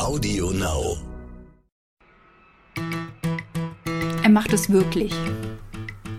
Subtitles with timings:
[0.00, 0.96] Audio Now.
[4.22, 5.12] Er macht es wirklich.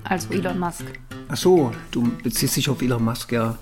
[0.03, 0.85] Also Elon Musk.
[1.27, 3.57] Ach so, du beziehst dich auf Elon Musk, ja.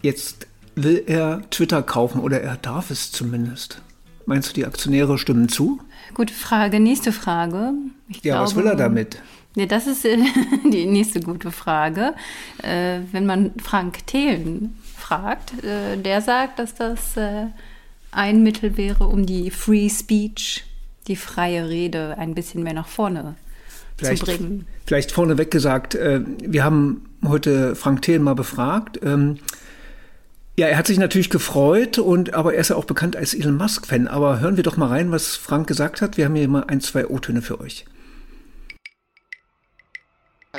[0.00, 3.82] Jetzt will er Twitter kaufen oder er darf es zumindest.
[4.26, 5.80] Meinst du, die Aktionäre stimmen zu?
[6.14, 6.78] Gute Frage.
[6.78, 7.72] Nächste Frage.
[8.08, 9.20] Ich ja, glaube, was will er damit?
[9.56, 10.18] Ja, das ist äh,
[10.70, 12.14] die nächste gute Frage.
[12.62, 17.16] Äh, wenn man Frank Thelen fragt, äh, der sagt, dass das
[18.16, 20.64] ein Mittel wäre, um die Free Speech,
[21.06, 23.36] die freie Rede, ein bisschen mehr nach vorne
[23.96, 24.66] vielleicht, zu bringen.
[24.86, 29.00] Vielleicht vorneweg gesagt, äh, wir haben heute Frank Thelen mal befragt.
[29.02, 29.38] Ähm,
[30.58, 33.56] ja, er hat sich natürlich gefreut und aber er ist ja auch bekannt als Elon
[33.56, 34.08] Musk-Fan.
[34.08, 36.16] Aber hören wir doch mal rein, was Frank gesagt hat.
[36.16, 37.84] Wir haben hier mal ein, zwei O-Töne für euch.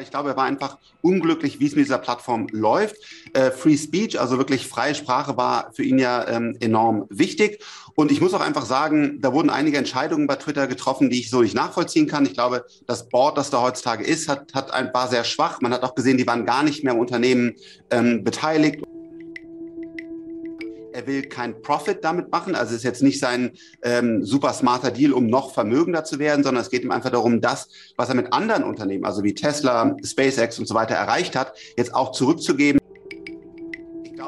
[0.01, 2.95] Ich glaube, er war einfach unglücklich, wie es mit dieser Plattform läuft.
[3.33, 7.63] Äh, Free Speech, also wirklich freie Sprache, war für ihn ja ähm, enorm wichtig.
[7.95, 11.29] Und ich muss auch einfach sagen, da wurden einige Entscheidungen bei Twitter getroffen, die ich
[11.29, 12.25] so nicht nachvollziehen kann.
[12.25, 15.61] Ich glaube, das Board, das da heutzutage ist, hat, hat ein, war sehr schwach.
[15.61, 17.55] Man hat auch gesehen, die waren gar nicht mehr im Unternehmen
[17.89, 18.86] ähm, beteiligt
[20.97, 22.55] er will kein Profit damit machen.
[22.55, 23.51] Also es ist jetzt nicht sein
[23.83, 27.39] ähm, super smarter Deal, um noch vermögender zu werden, sondern es geht ihm einfach darum,
[27.39, 31.53] das, was er mit anderen Unternehmen, also wie Tesla, SpaceX und so weiter erreicht hat,
[31.77, 32.81] jetzt auch zurückzugeben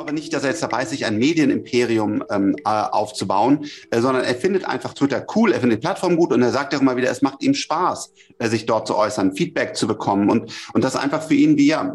[0.09, 4.23] glaube nicht, dass er jetzt dabei ist, sich ein Medienimperium ähm, äh, aufzubauen, äh, sondern
[4.23, 6.97] er findet einfach Twitter cool, er findet die Plattform gut und er sagt auch immer
[6.97, 10.83] wieder, es macht ihm Spaß, äh, sich dort zu äußern, Feedback zu bekommen und, und
[10.83, 11.93] das einfach für ihn wie ja,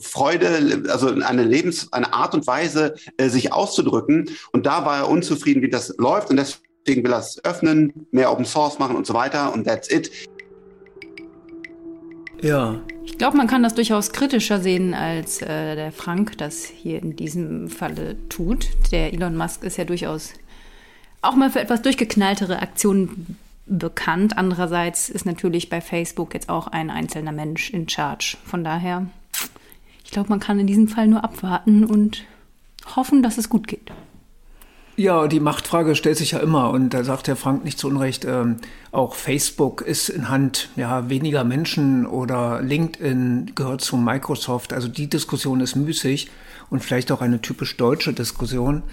[0.00, 4.30] Freude, also eine Lebens-, eine Art und Weise, äh, sich auszudrücken.
[4.52, 8.32] Und da war er unzufrieden, wie das läuft und deswegen will er es öffnen, mehr
[8.32, 10.10] Open Source machen und so weiter und that's it.
[12.40, 12.80] Ja.
[13.06, 17.16] Ich glaube, man kann das durchaus kritischer sehen, als äh, der Frank das hier in
[17.16, 18.68] diesem Falle tut.
[18.90, 20.34] Der Elon Musk ist ja durchaus
[21.22, 24.36] auch mal für etwas durchgeknalltere Aktionen bekannt.
[24.36, 28.36] Andererseits ist natürlich bei Facebook jetzt auch ein einzelner Mensch in Charge.
[28.44, 29.06] Von daher,
[30.04, 32.24] ich glaube, man kann in diesem Fall nur abwarten und
[32.96, 33.90] hoffen, dass es gut geht.
[34.98, 38.24] Ja, die Machtfrage stellt sich ja immer und da sagt Herr Frank nicht zu Unrecht,
[38.24, 38.56] ähm,
[38.92, 44.72] auch Facebook ist in Hand ja, weniger Menschen oder LinkedIn gehört zu Microsoft.
[44.72, 46.30] Also die Diskussion ist müßig
[46.70, 48.84] und vielleicht auch eine typisch deutsche Diskussion.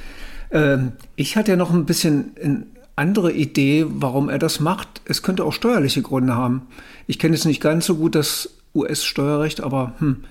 [0.52, 2.66] Ähm, ich hatte ja noch ein bisschen eine
[2.97, 5.02] andere Idee, warum er das macht.
[5.06, 6.63] Es könnte auch steuerliche Gründe haben.
[7.08, 10.25] Ich kenne jetzt nicht ganz so gut das US-Steuerrecht, aber hm,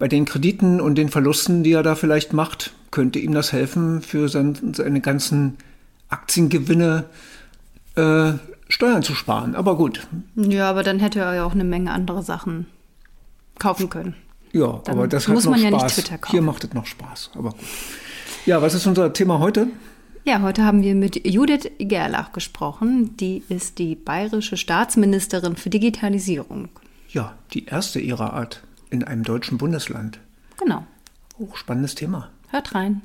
[0.00, 4.00] bei den Krediten und den Verlusten, die er da vielleicht macht, könnte ihm das helfen,
[4.00, 5.58] für sein, seine ganzen
[6.08, 7.04] Aktiengewinne
[7.96, 8.32] äh,
[8.68, 9.54] Steuern zu sparen.
[9.54, 10.08] Aber gut.
[10.34, 12.66] Ja, aber dann hätte er ja auch eine Menge andere Sachen
[13.58, 14.14] kaufen können.
[14.52, 15.70] Ja, dann aber das hat muss noch man Spaß.
[15.70, 16.32] Ja nicht Twitter kaufen.
[16.32, 17.30] Hier macht es noch Spaß.
[17.34, 17.60] Aber gut.
[18.46, 19.68] Ja, was ist unser Thema heute?
[20.24, 23.16] Ja, heute haben wir mit Judith Gerlach gesprochen.
[23.18, 26.70] Die ist die bayerische Staatsministerin für Digitalisierung.
[27.10, 30.20] Ja, die erste ihrer Art in einem deutschen Bundesland.
[30.58, 30.84] Genau.
[31.38, 32.30] Hochspannendes Thema.
[32.50, 33.02] Hört rein.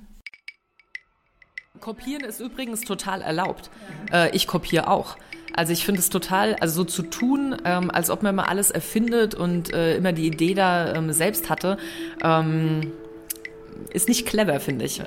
[1.79, 3.69] Kopieren ist übrigens total erlaubt.
[4.11, 5.17] Äh, ich kopiere auch.
[5.53, 8.71] Also ich finde es total, also so zu tun, ähm, als ob man immer alles
[8.71, 11.77] erfindet und äh, immer die Idee da ähm, selbst hatte,
[12.21, 12.91] ähm,
[13.93, 15.01] ist nicht clever, finde ich.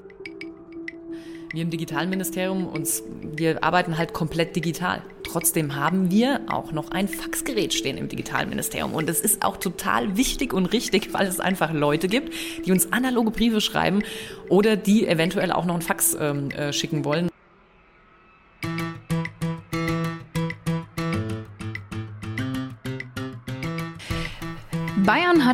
[1.51, 5.03] Wir im Digitalministerium, uns, wir arbeiten halt komplett digital.
[5.25, 8.93] Trotzdem haben wir auch noch ein Faxgerät stehen im Digitalministerium.
[8.93, 12.35] Und es ist auch total wichtig und richtig, weil es einfach Leute gibt,
[12.67, 14.03] die uns analoge Briefe schreiben
[14.49, 17.31] oder die eventuell auch noch ein Fax ähm, äh, schicken wollen.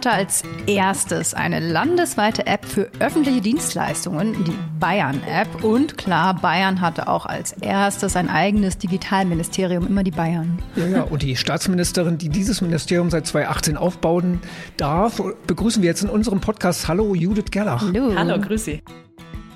[0.04, 5.64] Hatte als erstes eine landesweite App für öffentliche Dienstleistungen, die Bayern-App.
[5.64, 10.58] Und klar, Bayern hatte auch als erstes ein eigenes Digitalministerium, immer die Bayern.
[10.76, 14.40] Ja, ja, und die Staatsministerin, die dieses Ministerium seit 2018 aufbauen
[14.76, 16.88] darf, begrüßen wir jetzt in unserem Podcast.
[16.88, 17.82] Hallo, Judith Gerlach.
[17.82, 18.12] Hallo.
[18.14, 18.82] Hallo, grüß Sie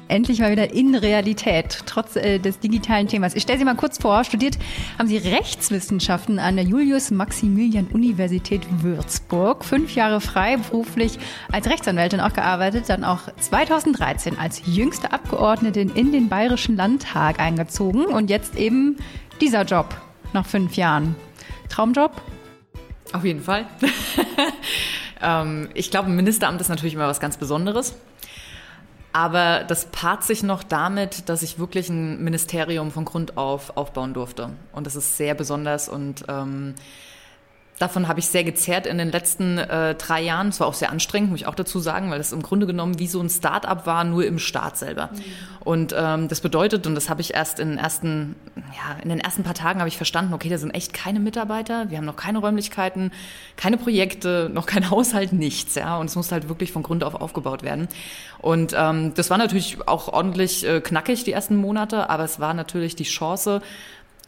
[0.08, 3.34] endlich mal wieder in Realität, trotz äh, des digitalen Themas.
[3.34, 4.58] Ich stelle Sie mal kurz vor, studiert
[4.99, 11.19] haben Sie Rechtswissenschaften an der Julius-Maximilian-Universität Würzburg, fünf Jahre freiberuflich
[11.52, 18.06] als Rechtsanwältin auch gearbeitet, dann auch 2013 als jüngste Abgeordnetin in den Bayerischen Landtag eingezogen
[18.06, 18.96] und jetzt eben
[19.40, 19.94] dieser Job
[20.32, 21.14] nach fünf Jahren.
[21.69, 22.20] Traumjob?
[23.12, 23.66] Auf jeden Fall.
[25.22, 27.94] ähm, ich glaube, ein Ministeramt ist natürlich immer was ganz Besonderes.
[29.19, 34.15] Aber das paart sich noch damit, dass ich wirklich ein Ministerium von Grund auf aufbauen
[34.15, 34.50] durfte.
[34.70, 36.76] Und das ist sehr besonders und ähm,
[37.78, 40.48] Davon habe ich sehr gezerrt in den letzten äh, drei Jahren.
[40.48, 42.98] Es war auch sehr anstrengend, muss ich auch dazu sagen, weil es im Grunde genommen
[42.98, 45.10] wie so ein Start-up war, nur im Staat selber.
[45.12, 45.22] Mhm.
[45.60, 49.20] Und ähm, das bedeutet, und das habe ich erst in den ersten, ja, in den
[49.20, 52.16] ersten paar Tagen habe ich verstanden, okay, da sind echt keine Mitarbeiter, wir haben noch
[52.16, 53.12] keine Räumlichkeiten,
[53.56, 55.98] keine Projekte, noch kein Haushalt, nichts, ja.
[55.98, 57.88] Und es muss halt wirklich von Grund auf aufgebaut werden.
[58.38, 62.54] Und ähm, das war natürlich auch ordentlich äh, knackig die ersten Monate, aber es war
[62.54, 63.60] natürlich die Chance,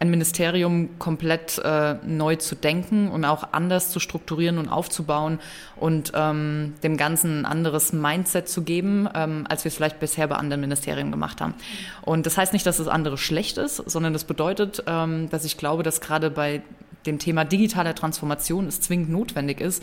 [0.00, 5.38] ein Ministerium komplett äh, neu zu denken und auch anders zu strukturieren und aufzubauen
[5.76, 10.26] und ähm, dem Ganzen ein anderes Mindset zu geben, ähm, als wir es vielleicht bisher
[10.26, 11.52] bei anderen Ministerien gemacht haben.
[12.00, 15.58] Und das heißt nicht, dass das andere schlecht ist, sondern das bedeutet, ähm, dass ich
[15.58, 16.62] glaube, dass gerade bei
[17.05, 19.82] dem Thema digitaler Transformation es zwingend notwendig ist,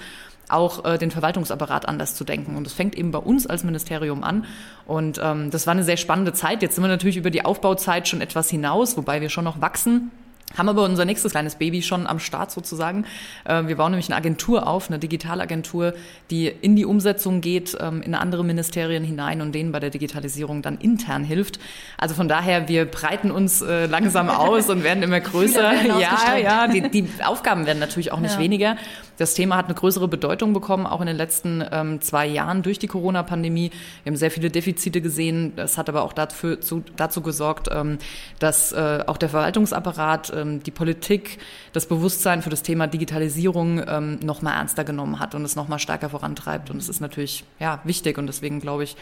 [0.50, 2.56] auch äh, den Verwaltungsapparat anders zu denken.
[2.56, 4.46] Und das fängt eben bei uns als Ministerium an.
[4.86, 6.62] Und ähm, das war eine sehr spannende Zeit.
[6.62, 10.12] Jetzt sind wir natürlich über die Aufbauzeit schon etwas hinaus, wobei wir schon noch wachsen.
[10.56, 13.06] Haben aber unser nächstes kleines Baby schon am Start sozusagen.
[13.44, 15.94] Äh, wir bauen nämlich eine Agentur auf, eine Digitalagentur,
[16.32, 20.62] die in die Umsetzung geht, ähm, in andere Ministerien hinein und denen bei der Digitalisierung
[20.62, 21.60] dann intern hilft.
[21.98, 25.74] Also von daher, wir breiten uns äh, langsam aus und werden immer größer.
[25.98, 28.40] Ja, ja, die, die Aufgaben werden natürlich auch nicht ja.
[28.40, 28.78] weniger.
[29.18, 32.78] Das Thema hat eine größere Bedeutung bekommen, auch in den letzten ähm, zwei Jahren durch
[32.78, 33.72] die Corona-Pandemie.
[34.04, 35.54] Wir haben sehr viele Defizite gesehen.
[35.56, 37.98] Das hat aber auch dafür, zu, dazu gesorgt, ähm,
[38.40, 41.40] dass äh, auch der Verwaltungsapparat, ähm, die Politik,
[41.74, 45.68] das Bewusstsein für das Thema Digitalisierung ähm, noch mal ernster genommen hat und es noch
[45.68, 46.70] mal stärker vorantreibt.
[46.70, 48.96] Und es ist natürlich ja wichtig und deswegen glaube ich,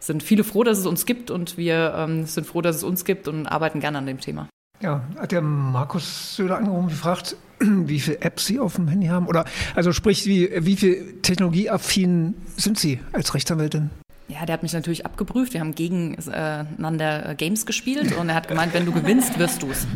[0.00, 3.04] sind viele froh, dass es uns gibt und wir ähm, sind froh, dass es uns
[3.04, 4.48] gibt und arbeiten gerne an dem Thema.
[4.82, 9.28] Ja, hat der Markus Söder angerufen gefragt, wie viele Apps Sie auf dem Handy haben?
[9.28, 9.44] Oder
[9.76, 13.90] also sprich, wie, wie viel technologieaffin sind Sie als Rechtsanwältin?
[14.26, 15.52] Ja, der hat mich natürlich abgeprüft.
[15.52, 19.70] Wir haben gegeneinander äh, Games gespielt und er hat gemeint, wenn du gewinnst, wirst du
[19.70, 19.86] es.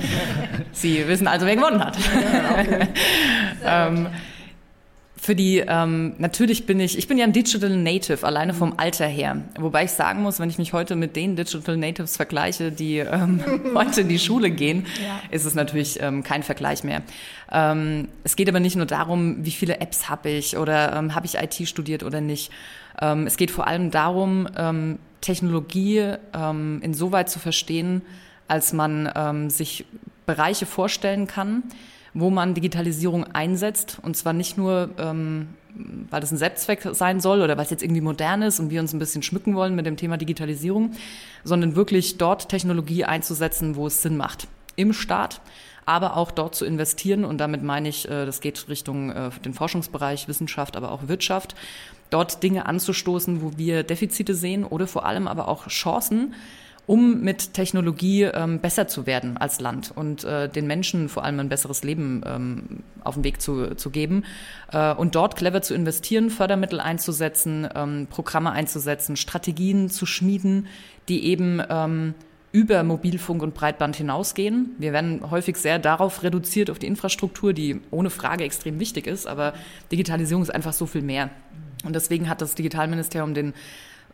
[0.72, 1.96] Sie wissen also, wer gewonnen hat.
[1.96, 2.88] Ja, okay.
[3.64, 4.08] ähm,
[5.26, 9.08] für die, ähm, natürlich bin ich, ich bin ja ein Digital Native, alleine vom Alter
[9.08, 9.42] her.
[9.58, 13.42] Wobei ich sagen muss, wenn ich mich heute mit den Digital Natives vergleiche, die ähm,
[13.74, 15.20] heute in die Schule gehen, ja.
[15.32, 17.02] ist es natürlich ähm, kein Vergleich mehr.
[17.50, 21.26] Ähm, es geht aber nicht nur darum, wie viele Apps habe ich oder ähm, habe
[21.26, 22.52] ich IT studiert oder nicht.
[23.02, 28.02] Ähm, es geht vor allem darum, ähm, Technologie ähm, insoweit zu verstehen,
[28.46, 29.86] als man ähm, sich
[30.24, 31.64] Bereiche vorstellen kann,
[32.16, 33.98] wo man Digitalisierung einsetzt.
[34.02, 35.48] Und zwar nicht nur, ähm,
[36.10, 38.80] weil das ein Selbstzweck sein soll oder weil es jetzt irgendwie modern ist und wir
[38.80, 40.92] uns ein bisschen schmücken wollen mit dem Thema Digitalisierung,
[41.44, 44.48] sondern wirklich dort Technologie einzusetzen, wo es Sinn macht.
[44.76, 45.42] Im Staat,
[45.84, 47.26] aber auch dort zu investieren.
[47.26, 51.54] Und damit meine ich, äh, das geht Richtung äh, den Forschungsbereich, Wissenschaft, aber auch Wirtschaft.
[52.08, 56.34] Dort Dinge anzustoßen, wo wir Defizite sehen oder vor allem aber auch Chancen,
[56.86, 61.40] um mit Technologie ähm, besser zu werden als Land und äh, den Menschen vor allem
[61.40, 62.62] ein besseres Leben ähm,
[63.02, 64.24] auf den Weg zu, zu geben
[64.72, 70.68] äh, und dort clever zu investieren, Fördermittel einzusetzen, ähm, Programme einzusetzen, Strategien zu schmieden,
[71.08, 72.14] die eben ähm,
[72.52, 74.70] über Mobilfunk und Breitband hinausgehen.
[74.78, 79.26] Wir werden häufig sehr darauf reduziert, auf die Infrastruktur, die ohne Frage extrem wichtig ist,
[79.26, 79.52] aber
[79.90, 81.30] Digitalisierung ist einfach so viel mehr.
[81.84, 83.52] Und deswegen hat das Digitalministerium den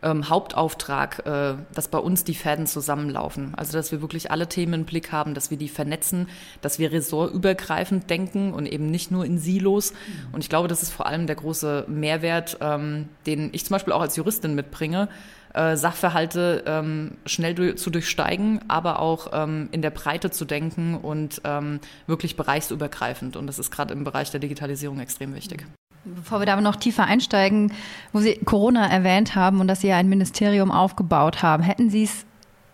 [0.03, 3.53] ähm, Hauptauftrag, äh, dass bei uns die Fäden zusammenlaufen.
[3.55, 6.27] Also dass wir wirklich alle Themen im Blick haben, dass wir die vernetzen,
[6.61, 9.93] dass wir ressortübergreifend denken und eben nicht nur in Silos.
[10.31, 13.93] Und ich glaube, das ist vor allem der große Mehrwert, ähm, den ich zum Beispiel
[13.93, 15.09] auch als Juristin mitbringe.
[15.53, 20.95] Äh, Sachverhalte ähm, schnell durch, zu durchsteigen, aber auch ähm, in der Breite zu denken
[20.95, 23.35] und ähm, wirklich bereichsübergreifend.
[23.35, 25.65] Und das ist gerade im Bereich der Digitalisierung extrem wichtig.
[26.05, 27.71] Bevor wir da noch tiefer einsteigen,
[28.11, 32.03] wo Sie Corona erwähnt haben und dass Sie ja ein Ministerium aufgebaut haben, hätten Sie
[32.03, 32.25] es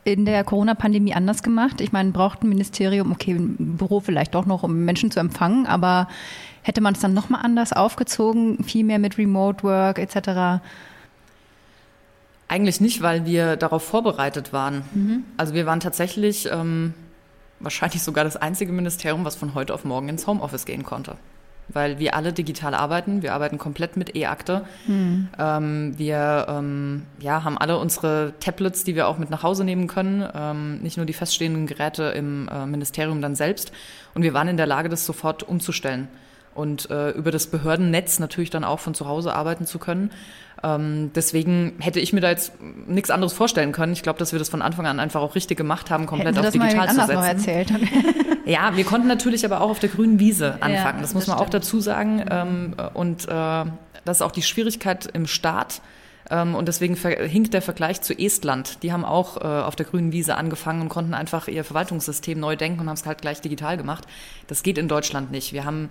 [0.04, 1.80] in der Corona-Pandemie anders gemacht?
[1.82, 5.68] Ich meine, braucht ein Ministerium, okay, ein Büro vielleicht doch noch, um Menschen zu empfangen,
[5.68, 6.08] aber
[6.64, 10.64] hätte man es dann nochmal anders aufgezogen, viel mehr mit Remote Work etc.?
[12.48, 14.82] Eigentlich nicht, weil wir darauf vorbereitet waren.
[14.94, 15.24] Mhm.
[15.38, 16.96] Also wir waren tatsächlich ähm,
[17.60, 21.16] wahrscheinlich sogar das einzige Ministerium, was von heute auf morgen ins Homeoffice gehen konnte
[21.72, 23.22] weil wir alle digital arbeiten.
[23.22, 24.66] Wir arbeiten komplett mit E-Akte.
[24.88, 25.30] Mhm.
[25.38, 29.88] Ähm, wir ähm, ja, haben alle unsere Tablets, die wir auch mit nach Hause nehmen
[29.88, 33.72] können, ähm, nicht nur die feststehenden Geräte im äh, Ministerium dann selbst.
[34.14, 36.08] Und wir waren in der Lage, das sofort umzustellen
[36.56, 40.12] und äh, über das Behördennetz natürlich dann auch von zu Hause arbeiten zu können.
[40.63, 42.51] Ähm, deswegen hätte ich mir da jetzt
[42.88, 43.94] nichts anderes vorstellen können.
[43.94, 46.50] Ich glaube, dass wir das von Anfang an einfach auch richtig gemacht haben, komplett auf
[46.50, 47.13] digital zu setzen.
[47.13, 47.74] Noch erzählt.
[48.46, 50.98] ja, wir konnten natürlich aber auch auf der grünen Wiese anfangen.
[50.98, 51.48] Ja, das muss man stimmt.
[51.48, 52.25] auch dazu sagen.
[52.30, 53.66] Ähm, und äh,
[54.06, 55.82] das ist auch die Schwierigkeit im Staat.
[56.30, 58.84] Ähm, und deswegen hinkt der Vergleich zu Estland.
[58.84, 62.56] Die haben auch äh, auf der grünen Wiese angefangen und konnten einfach ihr Verwaltungssystem neu
[62.56, 64.06] denken und haben es halt gleich digital gemacht.
[64.48, 65.54] Das geht in Deutschland nicht.
[65.54, 65.89] Wir haben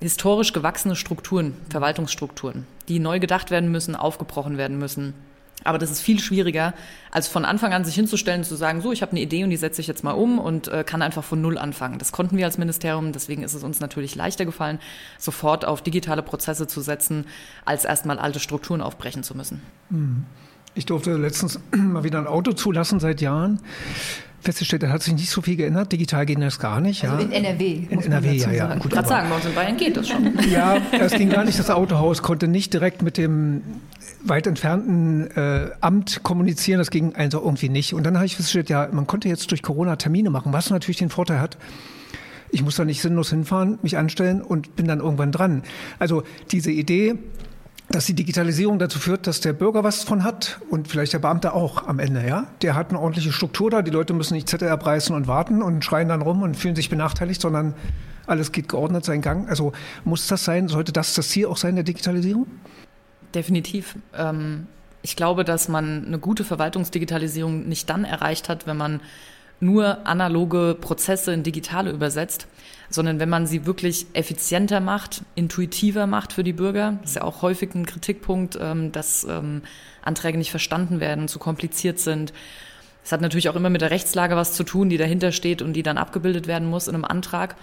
[0.00, 5.14] historisch gewachsene Strukturen, Verwaltungsstrukturen, die neu gedacht werden müssen, aufgebrochen werden müssen.
[5.62, 6.72] Aber das ist viel schwieriger,
[7.10, 9.58] als von Anfang an sich hinzustellen, zu sagen, so, ich habe eine Idee und die
[9.58, 11.98] setze ich jetzt mal um und äh, kann einfach von Null anfangen.
[11.98, 14.78] Das konnten wir als Ministerium, deswegen ist es uns natürlich leichter gefallen,
[15.18, 17.26] sofort auf digitale Prozesse zu setzen,
[17.66, 19.60] als erstmal alte Strukturen aufbrechen zu müssen.
[19.90, 20.24] Hm.
[20.74, 23.60] Ich durfte letztens mal wieder ein Auto zulassen seit Jahren
[24.40, 25.92] festgestellt, da hat sich nicht so viel geändert.
[25.92, 27.04] Digital geht das gar nicht.
[27.04, 27.86] Also in NRW.
[27.90, 28.74] In NRW, ja, ja.
[28.76, 30.32] Gut, gerade sagen, bei uns in Bayern geht das schon.
[30.50, 31.58] Ja, es ging gar nicht.
[31.58, 33.62] Das Autohaus konnte nicht direkt mit dem
[34.24, 36.78] weit entfernten äh, Amt kommunizieren.
[36.78, 37.94] Das ging also irgendwie nicht.
[37.94, 40.98] Und dann habe ich festgestellt, ja, man konnte jetzt durch Corona Termine machen, was natürlich
[40.98, 41.56] den Vorteil hat,
[42.52, 45.62] ich muss da nicht sinnlos hinfahren, mich anstellen und bin dann irgendwann dran.
[45.98, 47.16] Also diese Idee,
[47.90, 51.52] dass die Digitalisierung dazu führt, dass der Bürger was von hat und vielleicht der Beamte
[51.52, 52.46] auch am Ende, ja.
[52.62, 55.84] Der hat eine ordentliche Struktur da, die Leute müssen nicht Zettel abreißen und warten und
[55.84, 57.74] schreien dann rum und fühlen sich benachteiligt, sondern
[58.26, 59.48] alles geht geordnet seinen Gang.
[59.48, 59.72] Also
[60.04, 62.46] muss das sein, sollte das das Ziel auch sein der Digitalisierung?
[63.34, 63.96] Definitiv.
[64.16, 64.68] Ähm,
[65.02, 69.00] ich glaube, dass man eine gute Verwaltungsdigitalisierung nicht dann erreicht hat, wenn man
[69.60, 72.46] nur analoge Prozesse in digitale übersetzt,
[72.88, 76.98] sondern wenn man sie wirklich effizienter macht, intuitiver macht für die Bürger.
[77.02, 79.62] Das ist ja auch häufig ein Kritikpunkt, ähm, dass ähm,
[80.02, 82.32] Anträge nicht verstanden werden, zu kompliziert sind.
[83.04, 85.74] Es hat natürlich auch immer mit der Rechtslage was zu tun, die dahinter steht und
[85.74, 87.56] die dann abgebildet werden muss in einem Antrag.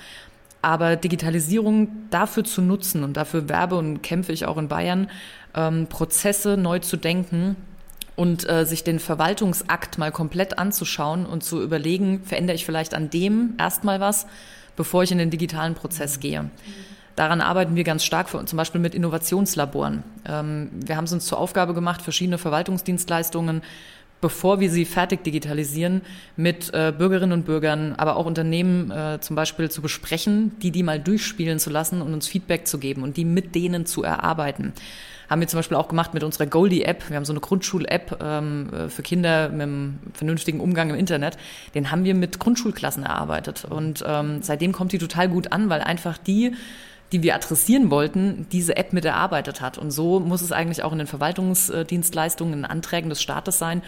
[0.61, 5.09] Aber Digitalisierung dafür zu nutzen und dafür werbe und kämpfe ich auch in Bayern,
[5.55, 7.55] ähm, Prozesse neu zu denken,
[8.17, 13.09] und äh, sich den Verwaltungsakt mal komplett anzuschauen und zu überlegen, verändere ich vielleicht an
[13.09, 14.27] dem erstmal was,
[14.75, 16.49] bevor ich in den digitalen Prozess gehe.
[17.15, 20.03] Daran arbeiten wir ganz stark, zum Beispiel mit Innovationslaboren.
[20.27, 23.61] Ähm, wir haben es uns zur Aufgabe gemacht, verschiedene Verwaltungsdienstleistungen
[24.21, 26.01] bevor wir sie fertig digitalisieren,
[26.35, 30.83] mit äh, Bürgerinnen und Bürgern, aber auch Unternehmen äh, zum Beispiel zu besprechen, die die
[30.83, 34.73] mal durchspielen zu lassen und uns Feedback zu geben und die mit denen zu erarbeiten.
[35.29, 37.09] Haben wir zum Beispiel auch gemacht mit unserer Goldie-App.
[37.09, 41.37] Wir haben so eine Grundschul-App ähm, äh, für Kinder mit einem vernünftigen Umgang im Internet.
[41.75, 43.65] Den haben wir mit Grundschulklassen erarbeitet.
[43.65, 46.53] Und ähm, seitdem kommt die total gut an, weil einfach die
[47.13, 49.77] die wir adressieren wollten, diese App mit erarbeitet hat.
[49.77, 53.81] Und so muss es eigentlich auch in den Verwaltungsdienstleistungen, in Anträgen des Staates sein,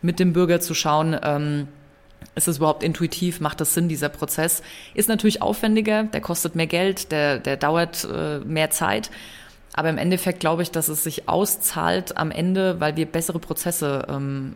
[0.00, 1.68] mit dem Bürger zu schauen, ähm,
[2.34, 3.40] ist es überhaupt intuitiv?
[3.40, 4.62] Macht das Sinn, dieser Prozess?
[4.94, 9.10] Ist natürlich aufwendiger, der kostet mehr Geld, der, der dauert äh, mehr Zeit.
[9.74, 14.06] Aber im Endeffekt glaube ich, dass es sich auszahlt am Ende, weil wir bessere Prozesse
[14.08, 14.54] ähm,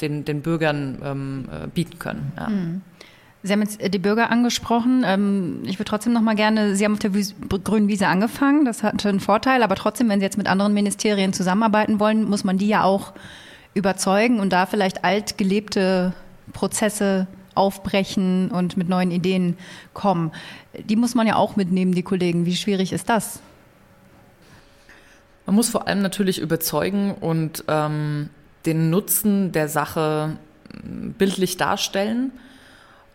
[0.00, 2.32] den, den Bürgern ähm, äh, bieten können.
[2.36, 2.48] Ja.
[2.48, 2.82] Mhm.
[3.42, 5.04] Sie haben jetzt die Bürger angesprochen.
[5.06, 7.12] Ähm, ich würde trotzdem noch mal gerne, Sie haben auf der
[7.62, 11.32] grünen Wiese angefangen, das hatte einen Vorteil, aber trotzdem, wenn Sie jetzt mit anderen Ministerien
[11.32, 13.12] zusammenarbeiten wollen, muss man die ja auch
[13.74, 16.12] überzeugen und da vielleicht alt gelebte
[16.52, 19.56] Prozesse aufbrechen und mit neuen Ideen
[19.94, 20.32] kommen.
[20.88, 22.46] Die muss man ja auch mitnehmen, die Kollegen.
[22.46, 23.40] Wie schwierig ist das?
[25.46, 28.28] Man muss vor allem natürlich überzeugen und ähm,
[28.66, 30.36] den Nutzen der Sache
[31.18, 32.32] bildlich darstellen.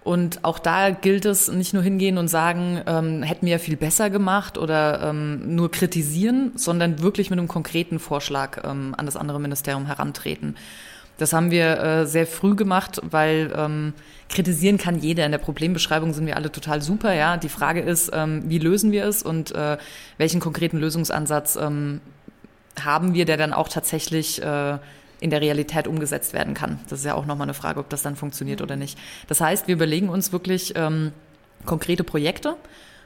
[0.04, 3.78] Und auch da gilt es nicht nur hingehen und sagen, ähm, hätten wir ja viel
[3.78, 9.16] besser gemacht oder ähm, nur kritisieren, sondern wirklich mit einem konkreten Vorschlag ähm, an das
[9.16, 10.56] andere Ministerium herantreten.
[11.20, 13.94] Das haben wir äh, sehr früh gemacht, weil ähm,
[14.28, 15.24] kritisieren kann jeder.
[15.24, 17.14] In der Problembeschreibung sind wir alle total super.
[17.14, 19.78] Ja, die Frage ist, ähm, wie lösen wir es und äh,
[20.18, 22.02] welchen konkreten Lösungsansatz ähm,
[22.80, 24.78] haben wir, der dann auch tatsächlich äh,
[25.20, 26.80] in der Realität umgesetzt werden kann.
[26.90, 28.98] Das ist ja auch nochmal eine Frage, ob das dann funktioniert oder nicht.
[29.28, 31.14] Das heißt, wir überlegen uns wirklich ähm,
[31.66, 32.56] konkrete Projekte,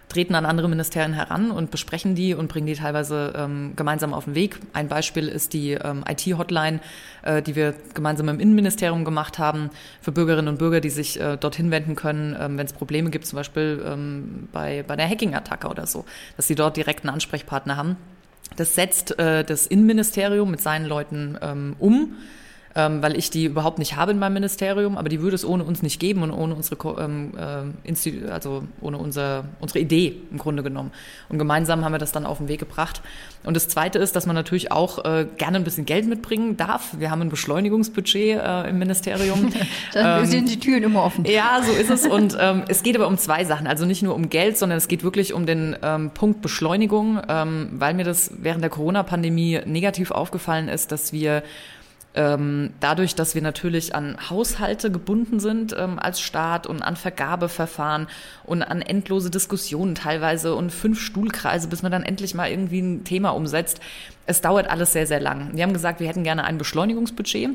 [0.08, 4.26] treten an andere Ministerien heran und besprechen die und bringen die teilweise ähm, gemeinsam auf
[4.26, 4.60] den Weg.
[4.72, 6.80] Ein Beispiel ist die ähm, IT-Hotline,
[7.24, 11.38] äh, die wir gemeinsam im Innenministerium gemacht haben für Bürgerinnen und Bürger, die sich äh,
[11.38, 15.68] dorthin wenden können, ähm, wenn es Probleme gibt, zum Beispiel ähm, bei, bei der Hacking-Attacke
[15.68, 16.06] oder so,
[16.38, 17.98] dass sie dort direkt einen Ansprechpartner haben.
[18.56, 22.16] Das setzt äh, das Innenministerium mit seinen Leuten ähm, um
[22.76, 25.64] ähm, weil ich die überhaupt nicht habe in meinem Ministerium, aber die würde es ohne
[25.64, 30.62] uns nicht geben und ohne unsere ähm, äh, also ohne unser, unsere Idee im Grunde
[30.62, 30.92] genommen.
[31.30, 33.02] Und gemeinsam haben wir das dann auf den Weg gebracht.
[33.44, 36.96] Und das Zweite ist, dass man natürlich auch äh, gerne ein bisschen Geld mitbringen darf.
[37.00, 39.54] Wir haben ein Beschleunigungsbudget äh, im Ministerium.
[39.94, 41.24] Dann ähm, sind die Türen immer offen.
[41.26, 42.06] Ja, so ist es.
[42.06, 43.68] Und ähm, es geht aber um zwei Sachen.
[43.68, 47.70] Also nicht nur um Geld, sondern es geht wirklich um den ähm, Punkt Beschleunigung, ähm,
[47.74, 51.44] weil mir das während der Corona-Pandemie negativ aufgefallen ist, dass wir
[52.16, 58.08] ähm, dadurch, dass wir natürlich an Haushalte gebunden sind ähm, als Staat und an Vergabeverfahren
[58.46, 63.04] und an endlose Diskussionen teilweise und fünf Stuhlkreise, bis man dann endlich mal irgendwie ein
[63.04, 63.80] Thema umsetzt.
[64.26, 65.52] Es dauert alles sehr, sehr lang.
[65.54, 67.52] Wir haben gesagt, wir hätten gerne ein Beschleunigungsbudget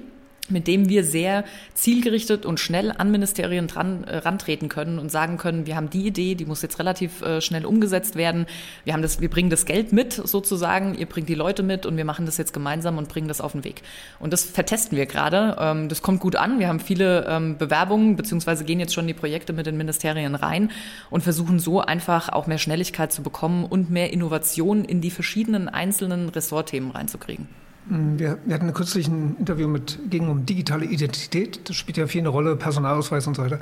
[0.49, 1.45] mit dem wir sehr
[1.75, 6.07] zielgerichtet und schnell an Ministerien dran äh, rantreten können und sagen können, wir haben die
[6.07, 8.47] Idee, die muss jetzt relativ äh, schnell umgesetzt werden.
[8.85, 11.97] Wir haben das, wir bringen das Geld mit sozusagen, ihr bringt die Leute mit und
[11.97, 13.83] wir machen das jetzt gemeinsam und bringen das auf den Weg.
[14.19, 15.57] Und das vertesten wir gerade.
[15.59, 16.59] Ähm, das kommt gut an.
[16.59, 20.71] Wir haben viele ähm, Bewerbungen beziehungsweise gehen jetzt schon die Projekte mit den Ministerien rein
[21.11, 25.69] und versuchen so einfach auch mehr Schnelligkeit zu bekommen und mehr Innovation in die verschiedenen
[25.69, 27.49] einzelnen Ressortthemen reinzukriegen.
[27.91, 31.69] Wir, wir, hatten kürzlich ein Interview mit, ging um digitale Identität.
[31.69, 33.59] Das spielt ja viel eine Rolle, Personalausweis und so weiter.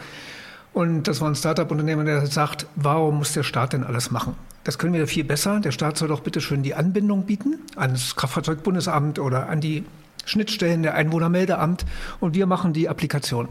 [0.75, 4.35] Und das war ein Startup-Unternehmer, der sagt, warum muss der Staat denn alles machen?
[4.65, 5.61] Das können wir viel besser.
[5.61, 9.87] Der Staat soll doch bitte schön die Anbindung bieten ans Kraftfahrzeugbundesamt oder an die
[10.27, 11.87] Schnittstellen der Einwohnermeldeamt
[12.21, 13.49] und wir machen die Applikation.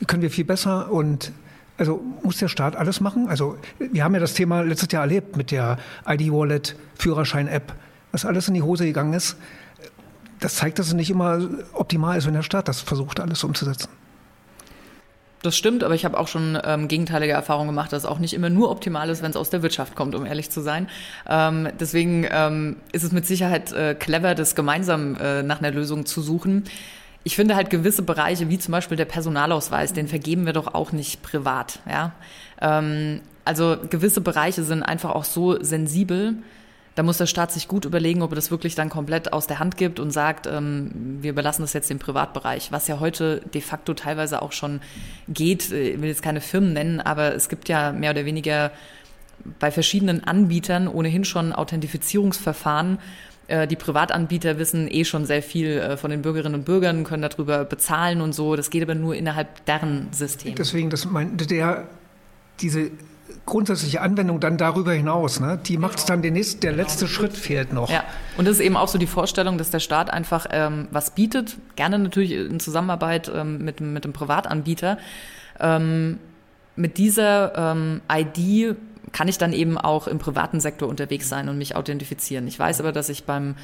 [0.00, 1.30] Die können wir viel besser und
[1.78, 3.28] also muss der Staat alles machen?
[3.28, 7.74] Also wir haben ja das Thema letztes Jahr erlebt mit der ID-Wallet, Führerschein-App,
[8.10, 9.36] was alles in die Hose gegangen ist
[10.40, 13.88] das zeigt, dass es nicht immer optimal ist, wenn der Staat das versucht, alles umzusetzen.
[15.42, 18.34] Das stimmt, aber ich habe auch schon ähm, gegenteilige Erfahrungen gemacht, dass es auch nicht
[18.34, 20.88] immer nur optimal ist, wenn es aus der Wirtschaft kommt, um ehrlich zu sein.
[21.28, 26.04] Ähm, deswegen ähm, ist es mit Sicherheit äh, clever, das gemeinsam äh, nach einer Lösung
[26.04, 26.64] zu suchen.
[27.22, 30.92] Ich finde halt gewisse Bereiche, wie zum Beispiel der Personalausweis, den vergeben wir doch auch
[30.92, 31.80] nicht privat.
[31.88, 32.12] Ja?
[32.60, 36.34] Ähm, also gewisse Bereiche sind einfach auch so sensibel,
[36.96, 39.58] da muss der Staat sich gut überlegen, ob er das wirklich dann komplett aus der
[39.58, 43.60] Hand gibt und sagt, ähm, wir überlassen das jetzt dem Privatbereich, was ja heute de
[43.60, 44.80] facto teilweise auch schon
[45.28, 45.70] geht.
[45.70, 48.72] Ich will jetzt keine Firmen nennen, aber es gibt ja mehr oder weniger
[49.58, 52.98] bei verschiedenen Anbietern ohnehin schon Authentifizierungsverfahren.
[53.48, 57.28] Äh, die Privatanbieter wissen eh schon sehr viel äh, von den Bürgerinnen und Bürgern, können
[57.28, 58.56] darüber bezahlen und so.
[58.56, 60.54] Das geht aber nur innerhalb deren System.
[60.54, 61.86] Deswegen, das meinte der,
[62.60, 62.90] diese
[63.46, 65.40] grundsätzliche Anwendung dann darüber hinaus.
[65.40, 65.58] Ne?
[65.64, 67.88] Die macht es dann, den nächsten, der letzte Schritt fehlt noch.
[67.88, 68.04] Ja,
[68.36, 71.56] und das ist eben auch so die Vorstellung, dass der Staat einfach ähm, was bietet,
[71.76, 74.98] gerne natürlich in Zusammenarbeit ähm, mit, mit dem Privatanbieter.
[75.60, 76.18] Ähm,
[76.74, 78.76] mit dieser ähm, ID
[79.12, 82.46] kann ich dann eben auch im privaten Sektor unterwegs sein und mich authentifizieren.
[82.48, 83.54] Ich weiß aber, dass ich beim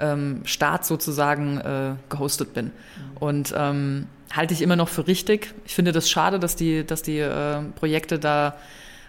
[0.00, 2.72] ähm, Staat sozusagen äh, gehostet bin.
[3.20, 5.54] Und ähm, halte ich immer noch für richtig.
[5.64, 8.54] Ich finde das schade, dass die, dass die äh, Projekte da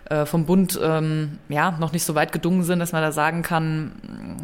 [0.09, 3.41] äh, vom Bund ähm, ja noch nicht so weit gedungen sind, dass man da sagen
[3.41, 3.91] kann,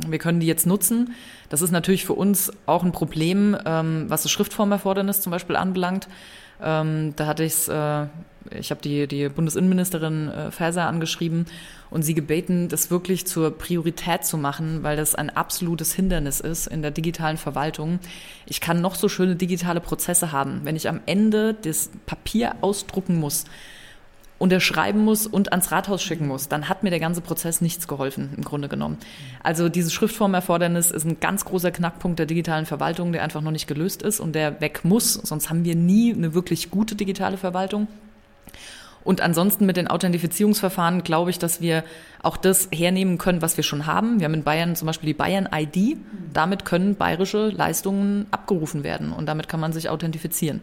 [0.07, 1.13] wir können die jetzt nutzen.
[1.49, 6.07] Das ist natürlich für uns auch ein Problem, ähm, was das Schriftformerfordernis zum Beispiel anbelangt.
[6.61, 8.07] Ähm, da hatte ich's, äh,
[8.51, 11.45] ich habe die, die Bundesinnenministerin äh, Faeser angeschrieben
[11.89, 16.67] und sie gebeten, das wirklich zur Priorität zu machen, weil das ein absolutes Hindernis ist
[16.67, 17.99] in der digitalen Verwaltung.
[18.45, 20.61] Ich kann noch so schöne digitale Prozesse haben.
[20.63, 23.45] Wenn ich am Ende das Papier ausdrucken muss,
[24.43, 28.33] unterschreiben muss und ans Rathaus schicken muss, dann hat mir der ganze Prozess nichts geholfen,
[28.35, 28.97] im Grunde genommen.
[29.41, 33.67] Also dieses Schriftformerfordernis ist ein ganz großer Knackpunkt der digitalen Verwaltung, der einfach noch nicht
[33.67, 37.87] gelöst ist und der weg muss, sonst haben wir nie eine wirklich gute digitale Verwaltung.
[39.05, 41.85] Und ansonsten mit den Authentifizierungsverfahren glaube ich, dass wir
[42.21, 44.19] auch das hernehmen können, was wir schon haben.
[44.19, 45.97] Wir haben in Bayern zum Beispiel die Bayern-ID.
[46.33, 50.61] Damit können bayerische Leistungen abgerufen werden und damit kann man sich authentifizieren.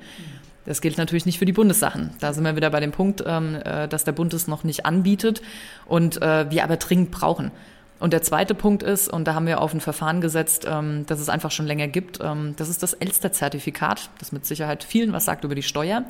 [0.67, 2.11] Das gilt natürlich nicht für die Bundessachen.
[2.21, 4.85] Da sind wir wieder bei dem Punkt, ähm, äh, dass der Bund es noch nicht
[4.87, 5.43] anbietet
[5.87, 7.51] und äh, wir aber dringend brauchen.
[7.99, 11.21] Und der zweite Punkt ist, und da haben wir auf ein Verfahren gesetzt, ähm, das
[11.21, 15.25] es einfach schon länger gibt, ähm, das ist das Elster-Zertifikat, das mit Sicherheit vielen was
[15.25, 16.05] sagt über die Steuer.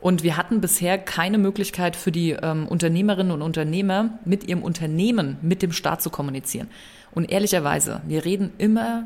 [0.00, 5.60] Und wir hatten bisher keine Möglichkeit für die Unternehmerinnen und Unternehmer mit ihrem Unternehmen mit
[5.60, 6.68] dem Staat zu kommunizieren.
[7.12, 9.04] Und ehrlicherweise, wir reden immer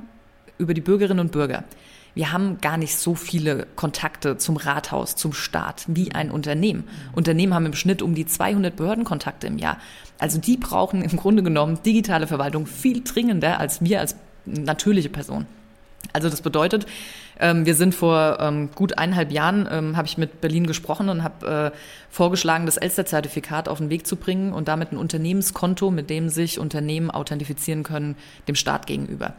[0.57, 1.65] über die Bürgerinnen und Bürger
[2.15, 6.85] wir haben gar nicht so viele Kontakte zum Rathaus, zum Staat wie ein Unternehmen.
[7.13, 9.79] Unternehmen haben im Schnitt um die 200 Behördenkontakte im Jahr.
[10.19, 15.47] Also die brauchen im Grunde genommen digitale Verwaltung viel dringender als wir als natürliche Person.
[16.13, 16.87] Also das bedeutet,
[17.41, 21.25] ähm, wir sind vor ähm, gut eineinhalb Jahren, ähm, habe ich mit Berlin gesprochen und
[21.25, 21.79] habe äh,
[22.11, 26.61] vorgeschlagen, das Elster-Zertifikat auf den Weg zu bringen und damit ein Unternehmenskonto, mit dem sich
[26.61, 29.35] Unternehmen authentifizieren können, dem Staat gegenüber.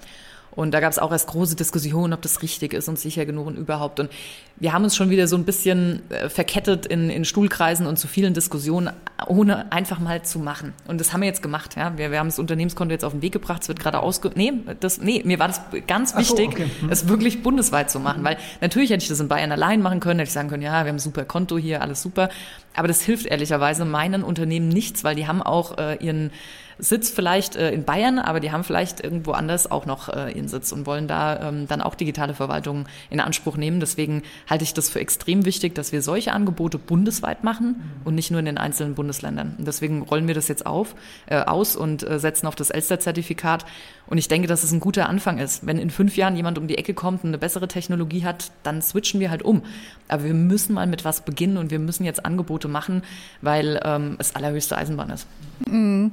[0.55, 3.47] Und da gab es auch erst große Diskussionen, ob das richtig ist und sicher genug
[3.47, 3.99] und überhaupt.
[3.99, 4.09] Und
[4.57, 8.07] wir haben uns schon wieder so ein bisschen äh, verkettet in, in Stuhlkreisen und zu
[8.07, 8.91] vielen Diskussionen,
[9.27, 10.73] ohne einfach mal zu machen.
[10.87, 11.75] Und das haben wir jetzt gemacht.
[11.75, 11.97] Ja.
[11.97, 13.63] Wir, wir haben das Unternehmenskonto jetzt auf den Weg gebracht.
[13.63, 14.31] Es wird gerade ausge...
[14.35, 16.69] Nee, das, nee, mir war das ganz wichtig, so, okay.
[16.79, 16.89] hm.
[16.89, 18.23] es wirklich bundesweit zu machen.
[18.23, 20.71] Weil natürlich hätte ich das in Bayern allein machen können, hätte ich sagen können, ja,
[20.83, 22.29] wir haben ein super Konto hier, alles super.
[22.75, 26.31] Aber das hilft ehrlicherweise meinen Unternehmen nichts, weil die haben auch äh, ihren
[26.77, 30.47] Sitz vielleicht äh, in Bayern, aber die haben vielleicht irgendwo anders auch noch äh, ihren
[30.47, 33.79] Sitz und wollen da ähm, dann auch digitale Verwaltung in Anspruch nehmen.
[33.79, 38.31] Deswegen halte ich das für extrem wichtig, dass wir solche Angebote bundesweit machen und nicht
[38.31, 39.55] nur in den einzelnen Bundesländern.
[39.57, 40.95] Und deswegen rollen wir das jetzt auf,
[41.27, 43.65] äh, aus und äh, setzen auf das Elster-Zertifikat.
[44.07, 45.65] Und ich denke, dass es ein guter Anfang ist.
[45.65, 48.81] Wenn in fünf Jahren jemand um die Ecke kommt und eine bessere Technologie hat, dann
[48.81, 49.63] switchen wir halt um.
[50.07, 53.03] Aber wir müssen mal mit was beginnen und wir müssen jetzt Angebote machen,
[53.41, 55.25] weil ähm, es allerhöchste Eisenbahn ist.
[55.67, 56.11] Mhm.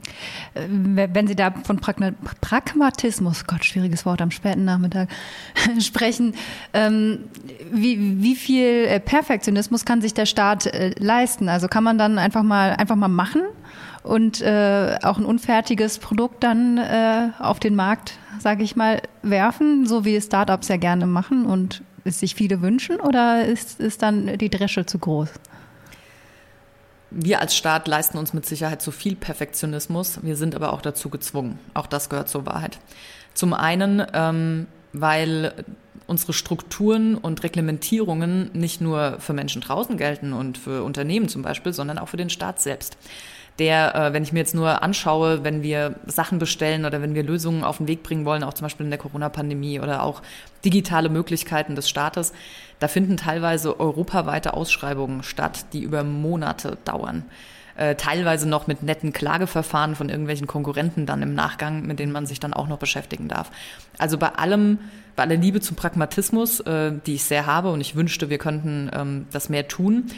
[0.54, 5.08] Wenn Sie da von Pragmatismus, Gott, schwieriges Wort am späten Nachmittag,
[5.80, 6.34] sprechen,
[6.74, 7.20] ähm,
[7.70, 11.48] wie, wie viel äh, Perfektionismus kann sich der Staat äh, leisten?
[11.48, 13.42] Also kann man dann einfach mal, einfach mal machen?
[14.02, 19.86] und äh, auch ein unfertiges Produkt dann äh, auf den Markt, sage ich mal, werfen,
[19.86, 23.00] so wie Startups ja gerne machen und es sich viele wünschen?
[23.00, 25.28] Oder ist, ist dann die Dresche zu groß?
[27.14, 30.20] Wir als Staat leisten uns mit Sicherheit zu viel Perfektionismus.
[30.22, 31.58] Wir sind aber auch dazu gezwungen.
[31.74, 32.78] Auch das gehört zur Wahrheit.
[33.34, 35.52] Zum einen, ähm, weil
[36.06, 41.72] unsere Strukturen und Reglementierungen nicht nur für Menschen draußen gelten und für Unternehmen zum Beispiel,
[41.72, 42.96] sondern auch für den Staat selbst
[43.58, 47.22] der, äh, wenn ich mir jetzt nur anschaue, wenn wir Sachen bestellen oder wenn wir
[47.22, 50.22] Lösungen auf den Weg bringen wollen, auch zum Beispiel in der Corona-Pandemie oder auch
[50.64, 52.32] digitale Möglichkeiten des Staates,
[52.78, 57.24] da finden teilweise europaweite Ausschreibungen statt, die über Monate dauern.
[57.76, 62.26] Äh, teilweise noch mit netten Klageverfahren von irgendwelchen Konkurrenten dann im Nachgang, mit denen man
[62.26, 63.50] sich dann auch noch beschäftigen darf.
[63.98, 64.78] Also bei allem,
[65.16, 68.90] bei aller Liebe zum Pragmatismus, äh, die ich sehr habe und ich wünschte, wir könnten
[68.92, 70.08] ähm, das mehr tun,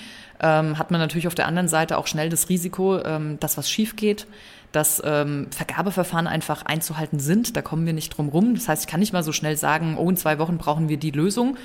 [0.40, 3.70] ähm, hat man natürlich auf der anderen Seite auch schnell das Risiko, ähm, dass was
[3.70, 4.26] schief geht,
[4.74, 7.56] dass ähm, Vergabeverfahren einfach einzuhalten sind.
[7.56, 8.54] Da kommen wir nicht drum rum.
[8.54, 10.96] Das heißt, ich kann nicht mal so schnell sagen, oh, in zwei Wochen brauchen wir
[10.96, 11.56] die Lösung.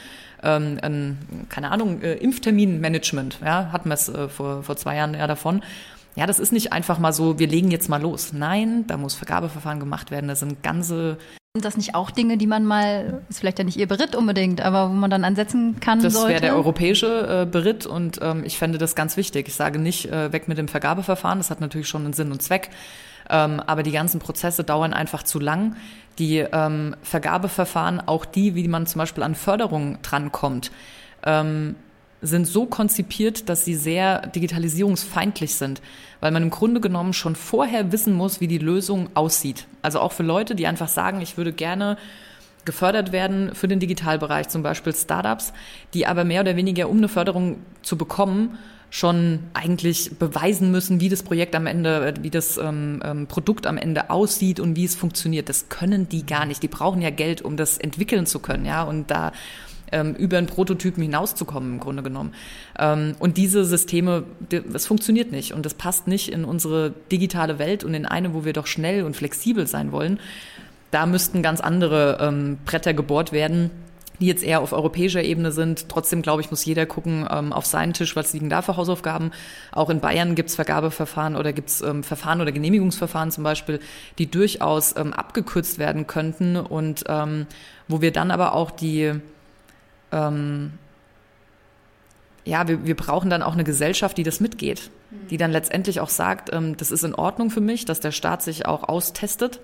[0.44, 1.18] Ähm, ein,
[1.50, 5.62] keine Ahnung, äh, Impfterminmanagement, ja, hatten wir es äh, vor, vor zwei Jahren ja davon.
[6.16, 8.34] Ja, das ist nicht einfach mal so, wir legen jetzt mal los.
[8.34, 10.28] Nein, da muss Vergabeverfahren gemacht werden.
[10.28, 11.18] Da sind ganze
[11.56, 14.62] sind das nicht auch Dinge, die man mal, ist vielleicht ja nicht Ihr Beritt unbedingt,
[14.62, 16.00] aber wo man dann ansetzen kann?
[16.00, 19.48] Das wäre der europäische äh, Beritt und ähm, ich fände das ganz wichtig.
[19.48, 22.44] Ich sage nicht äh, weg mit dem Vergabeverfahren, das hat natürlich schon einen Sinn und
[22.44, 22.70] Zweck,
[23.32, 25.76] ähm, aber die ganzen Prozesse dauern einfach zu lang.
[26.20, 30.70] Die ähm, Vergabeverfahren, auch die, wie man zum Beispiel an Förderung drankommt,
[31.26, 31.76] ähm,
[32.22, 35.82] sind so konzipiert, dass sie sehr digitalisierungsfeindlich sind,
[36.20, 39.68] weil man im Grunde genommen schon vorher wissen muss, wie die Lösung aussieht.
[39.82, 41.98] Also auch für Leute, die einfach sagen, ich würde gerne
[42.66, 45.54] gefördert werden für den Digitalbereich, zum Beispiel Startups,
[45.94, 48.58] die aber mehr oder weniger, um eine Förderung zu bekommen,
[48.92, 53.78] schon eigentlich beweisen müssen, wie das Projekt am Ende, wie das ähm, ähm, Produkt am
[53.78, 55.48] Ende aussieht und wie es funktioniert.
[55.48, 56.64] Das können die gar nicht.
[56.64, 58.84] Die brauchen ja Geld, um das entwickeln zu können, ja.
[58.84, 59.32] Und da
[59.92, 62.34] ähm, über einen Prototypen hinauszukommen im Grunde genommen.
[62.78, 67.84] Ähm, und diese Systeme, das funktioniert nicht und das passt nicht in unsere digitale Welt
[67.84, 70.20] und in eine, wo wir doch schnell und flexibel sein wollen.
[70.92, 73.72] Da müssten ganz andere ähm, Bretter gebohrt werden
[74.20, 75.90] die jetzt eher auf europäischer Ebene sind.
[75.90, 79.32] Trotzdem, glaube ich, muss jeder gucken ähm, auf seinen Tisch, was liegen da für Hausaufgaben.
[79.72, 83.80] Auch in Bayern gibt es Vergabeverfahren oder gibt es ähm, Verfahren oder Genehmigungsverfahren zum Beispiel,
[84.18, 87.48] die durchaus ähm, abgekürzt werden könnten und ähm,
[87.88, 89.14] wo wir dann aber auch die
[90.12, 90.74] ähm,
[92.46, 94.90] ja, wir, wir brauchen dann auch eine Gesellschaft, die das mitgeht,
[95.30, 98.42] die dann letztendlich auch sagt, ähm, das ist in Ordnung für mich, dass der Staat
[98.42, 99.60] sich auch austestet,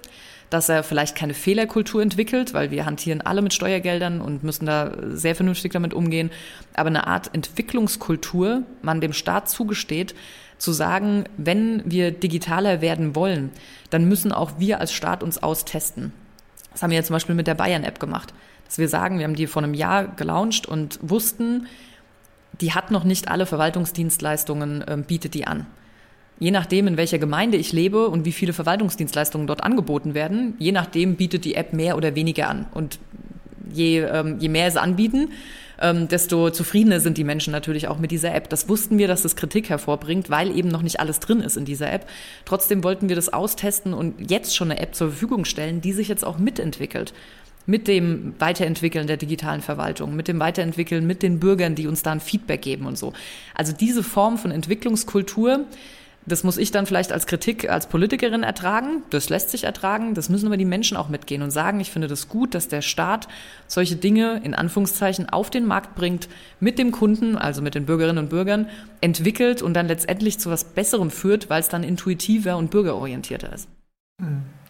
[0.49, 4.91] dass er vielleicht keine Fehlerkultur entwickelt, weil wir hantieren alle mit Steuergeldern und müssen da
[5.09, 6.29] sehr vernünftig damit umgehen,
[6.75, 10.13] aber eine Art Entwicklungskultur man dem Staat zugesteht,
[10.57, 13.49] zu sagen, wenn wir digitaler werden wollen,
[13.89, 16.13] dann müssen auch wir als Staat uns austesten.
[16.71, 18.33] Das haben wir jetzt zum Beispiel mit der Bayern-App gemacht
[18.65, 21.67] dass wir sagen, wir haben die vor einem Jahr gelauncht und wussten,
[22.61, 25.65] die hat noch nicht alle Verwaltungsdienstleistungen, äh, bietet die an.
[26.39, 30.71] Je nachdem, in welcher Gemeinde ich lebe und wie viele Verwaltungsdienstleistungen dort angeboten werden, je
[30.71, 32.65] nachdem bietet die App mehr oder weniger an.
[32.73, 32.99] Und
[33.71, 35.29] je, ähm, je mehr sie anbieten,
[35.79, 38.49] ähm, desto zufriedener sind die Menschen natürlich auch mit dieser App.
[38.49, 41.65] Das wussten wir, dass das Kritik hervorbringt, weil eben noch nicht alles drin ist in
[41.65, 42.07] dieser App.
[42.45, 46.07] Trotzdem wollten wir das austesten und jetzt schon eine App zur Verfügung stellen, die sich
[46.07, 47.13] jetzt auch mitentwickelt
[47.65, 52.11] mit dem Weiterentwickeln der digitalen Verwaltung, mit dem Weiterentwickeln mit den Bürgern, die uns da
[52.11, 53.13] ein Feedback geben und so.
[53.53, 55.65] Also diese Form von Entwicklungskultur,
[56.27, 59.03] das muss ich dann vielleicht als Kritik als Politikerin ertragen.
[59.11, 60.15] Das lässt sich ertragen.
[60.15, 62.81] Das müssen aber die Menschen auch mitgehen und sagen, ich finde das gut, dass der
[62.81, 63.27] Staat
[63.67, 66.27] solche Dinge in Anführungszeichen auf den Markt bringt,
[66.59, 68.69] mit dem Kunden, also mit den Bürgerinnen und Bürgern,
[69.01, 73.69] entwickelt und dann letztendlich zu was Besserem führt, weil es dann intuitiver und bürgerorientierter ist.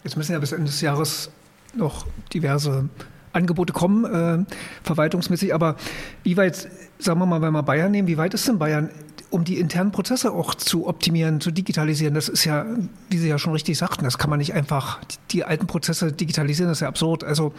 [0.04, 1.30] Jetzt müssen ja bis Ende des Jahres
[1.76, 2.88] noch diverse
[3.32, 4.44] Angebote kommen, äh,
[4.82, 5.54] verwaltungsmäßig.
[5.54, 5.76] Aber
[6.22, 8.90] wie weit, sagen wir mal, wenn wir Bayern nehmen, wie weit ist denn Bayern
[9.30, 12.14] um die internen Prozesse auch zu optimieren, zu digitalisieren.
[12.14, 12.64] Das ist ja,
[13.10, 16.70] wie Sie ja schon richtig sagten, das kann man nicht einfach die, alten Prozesse digitalisieren,
[16.70, 17.24] das ist ja absurd.
[17.24, 17.52] Also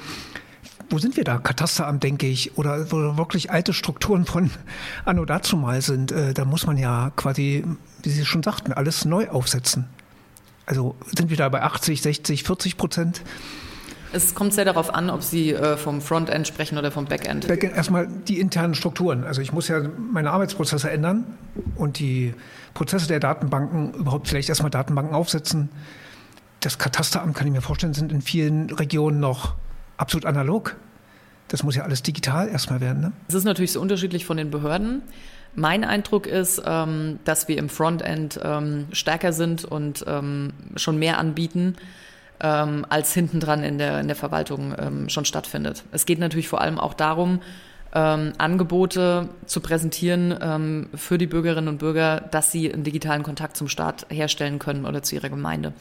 [0.89, 1.37] wo sind wir da?
[1.37, 4.49] Katasteramt, denke ich, oder wo wirklich alte Strukturen von
[5.05, 6.11] Anno dazu mal sind.
[6.11, 7.65] Äh, da muss man ja quasi,
[8.03, 9.85] wie Sie schon sagten, alles neu aufsetzen.
[10.65, 13.21] Also sind wir da bei 80, 60, 40 Prozent?
[14.13, 17.47] Es kommt sehr darauf an, ob Sie äh, vom Frontend sprechen oder vom Backend.
[17.47, 19.23] Backend erstmal die internen Strukturen.
[19.23, 21.25] Also ich muss ja meine Arbeitsprozesse ändern
[21.75, 22.33] und die
[22.73, 25.69] Prozesse der Datenbanken überhaupt vielleicht erstmal Datenbanken aufsetzen.
[26.61, 29.55] Das Katasteramt, kann ich mir vorstellen, sind in vielen Regionen noch
[29.97, 30.75] absolut analog.
[31.49, 33.01] Das muss ja alles digital erstmal werden.
[33.01, 33.11] Ne?
[33.27, 35.01] Es ist natürlich so unterschiedlich von den Behörden.
[35.55, 41.17] Mein Eindruck ist, ähm, dass wir im Frontend ähm, stärker sind und ähm, schon mehr
[41.17, 41.75] anbieten,
[42.39, 45.83] ähm, als hintendran in der, in der Verwaltung ähm, schon stattfindet.
[45.91, 47.41] Es geht natürlich vor allem auch darum,
[47.93, 53.67] ähm, Angebote zu präsentieren für die Bürgerinnen und Bürger, dass sie einen digitalen Kontakt zum
[53.67, 55.73] Staat herstellen können oder zu ihrer Gemeinde.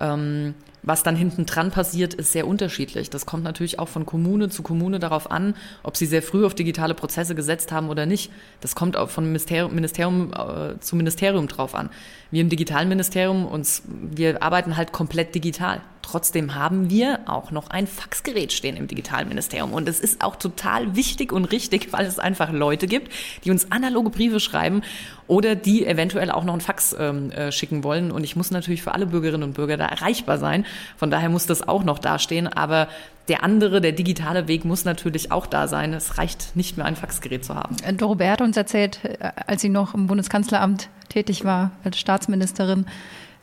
[0.00, 0.54] Mhm.
[0.86, 3.08] Was dann hinten dran passiert, ist sehr unterschiedlich.
[3.08, 6.54] Das kommt natürlich auch von Kommune zu Kommune darauf an, ob sie sehr früh auf
[6.54, 8.30] digitale Prozesse gesetzt haben oder nicht.
[8.60, 11.88] Das kommt auch von Ministerium, Ministerium äh, zu Ministerium drauf an.
[12.30, 15.80] Wir im Digitalministerium uns, wir arbeiten halt komplett digital.
[16.02, 19.72] Trotzdem haben wir auch noch ein Faxgerät stehen im Digitalministerium.
[19.72, 23.10] Und es ist auch total wichtig und richtig, weil es einfach Leute gibt,
[23.44, 24.82] die uns analoge Briefe schreiben
[25.26, 28.10] oder die eventuell auch noch ein Fax ähm, äh, schicken wollen.
[28.10, 30.66] Und ich muss natürlich für alle Bürgerinnen und Bürger da erreichbar sein.
[30.96, 32.48] Von daher muss das auch noch dastehen.
[32.48, 32.88] Aber
[33.28, 35.92] der andere, der digitale Weg muss natürlich auch da sein.
[35.92, 37.76] Es reicht nicht mehr, ein Faxgerät zu haben.
[37.96, 42.86] Dorobert hat uns erzählt, äh, als sie noch im Bundeskanzleramt tätig war, als Staatsministerin,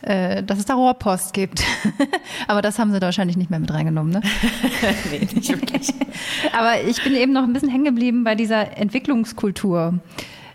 [0.01, 1.63] äh, dass es da Rohrpost gibt.
[2.47, 4.21] Aber das haben sie da wahrscheinlich nicht mehr mit reingenommen, ne?
[5.11, 5.89] nee, nicht wirklich.
[6.57, 9.99] Aber ich bin eben noch ein bisschen hängen geblieben bei dieser Entwicklungskultur.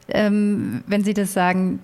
[0.09, 1.81] Ähm, wenn Sie das sagen,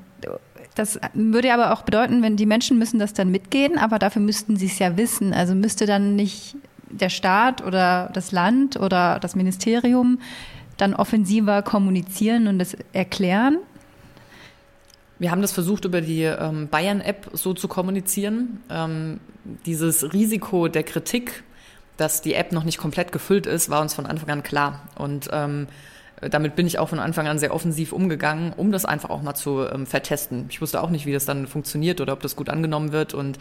[0.75, 4.57] das würde aber auch bedeuten, wenn die Menschen müssen das dann mitgehen, aber dafür müssten
[4.57, 5.35] sie es ja wissen.
[5.35, 6.57] Also müsste dann nicht
[6.89, 10.19] der Staat oder das Land oder das Ministerium
[10.77, 13.59] dann offensiver kommunizieren und das erklären?
[15.19, 18.61] Wir haben das versucht, über die ähm, Bayern-App so zu kommunizieren.
[18.69, 19.21] Ähm,
[19.67, 21.45] dieses Risiko der Kritik,
[21.97, 24.81] dass die App noch nicht komplett gefüllt ist, war uns von Anfang an klar.
[24.97, 25.69] Und ähm,
[26.31, 29.35] damit bin ich auch von Anfang an sehr offensiv umgegangen, um das einfach auch mal
[29.35, 30.47] zu ähm, vertesten.
[30.51, 33.13] Ich wusste auch nicht, wie das dann funktioniert oder ob das gut angenommen wird.
[33.15, 33.39] Und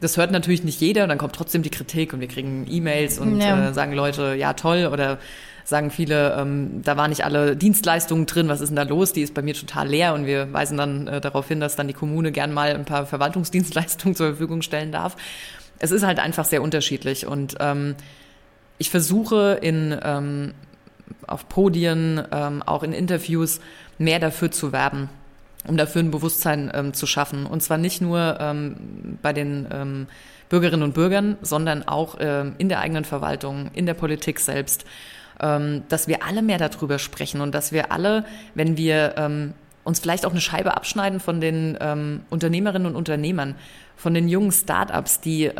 [0.00, 1.02] das hört natürlich nicht jeder.
[1.02, 3.68] Und dann kommt trotzdem die Kritik und wir kriegen E-Mails und ja.
[3.68, 5.18] äh, sagen Leute, ja toll oder
[5.64, 9.12] sagen viele, ähm, da waren nicht alle Dienstleistungen drin, was ist denn da los?
[9.12, 11.86] Die ist bei mir total leer und wir weisen dann äh, darauf hin, dass dann
[11.86, 15.16] die Kommune gern mal ein paar Verwaltungsdienstleistungen zur Verfügung stellen darf.
[15.78, 17.94] Es ist halt einfach sehr unterschiedlich und ähm,
[18.78, 20.54] ich versuche in ähm,
[21.26, 23.60] auf Podien, ähm, auch in Interviews
[23.98, 25.08] mehr dafür zu werben,
[25.66, 27.46] um dafür ein Bewusstsein ähm, zu schaffen.
[27.46, 30.06] Und zwar nicht nur ähm, bei den ähm,
[30.48, 34.84] Bürgerinnen und Bürgern, sondern auch ähm, in der eigenen Verwaltung, in der Politik selbst
[35.40, 39.50] ähm, dass wir alle mehr darüber sprechen und dass wir alle, wenn wir
[39.82, 41.76] uns vielleicht auch eine Scheibe abschneiden von den
[42.30, 43.56] Unternehmerinnen und Unternehmern,
[43.96, 45.50] von den jungen Startups, die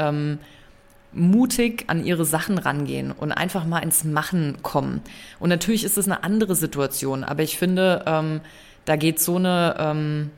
[1.13, 5.01] mutig an ihre Sachen rangehen und einfach mal ins Machen kommen.
[5.39, 8.41] Und natürlich ist es eine andere Situation, aber ich finde, ähm,
[8.85, 10.31] da geht so eine ähm,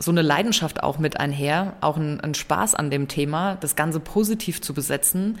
[0.00, 4.00] so eine Leidenschaft auch mit einher, auch ein, ein Spaß an dem Thema, das Ganze
[4.00, 5.38] positiv zu besetzen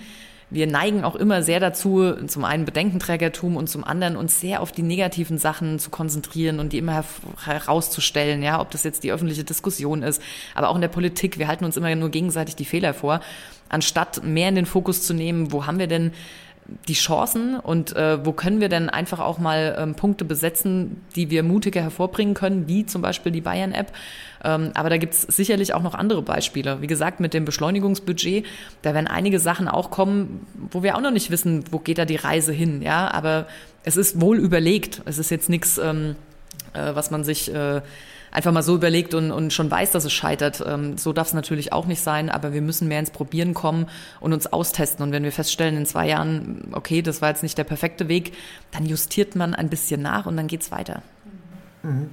[0.50, 4.72] wir neigen auch immer sehr dazu, zum einen Bedenkenträgertum und zum anderen uns sehr auf
[4.72, 7.04] die negativen Sachen zu konzentrieren und die immer
[7.44, 10.22] herauszustellen, ja, ob das jetzt die öffentliche Diskussion ist,
[10.54, 11.38] aber auch in der Politik.
[11.38, 13.20] Wir halten uns immer nur gegenseitig die Fehler vor,
[13.74, 16.12] anstatt mehr in den Fokus zu nehmen, wo haben wir denn
[16.88, 21.28] die Chancen und äh, wo können wir denn einfach auch mal ähm, Punkte besetzen, die
[21.30, 23.92] wir mutiger hervorbringen können, wie zum Beispiel die Bayern-App.
[24.42, 26.80] Ähm, aber da gibt's sicherlich auch noch andere Beispiele.
[26.80, 28.46] Wie gesagt, mit dem Beschleunigungsbudget,
[28.82, 32.06] da werden einige Sachen auch kommen, wo wir auch noch nicht wissen, wo geht da
[32.06, 32.80] die Reise hin.
[32.80, 33.46] Ja, aber
[33.82, 35.02] es ist wohl überlegt.
[35.04, 36.16] Es ist jetzt nichts, ähm,
[36.72, 37.82] äh, was man sich äh,
[38.34, 40.62] einfach mal so überlegt und, und schon weiß, dass es scheitert.
[40.66, 43.86] Ähm, so darf es natürlich auch nicht sein, aber wir müssen mehr ins Probieren kommen
[44.20, 45.02] und uns austesten.
[45.04, 48.32] Und wenn wir feststellen in zwei Jahren, okay, das war jetzt nicht der perfekte Weg,
[48.72, 51.02] dann justiert man ein bisschen nach und dann geht's weiter.
[51.82, 52.10] Mhm.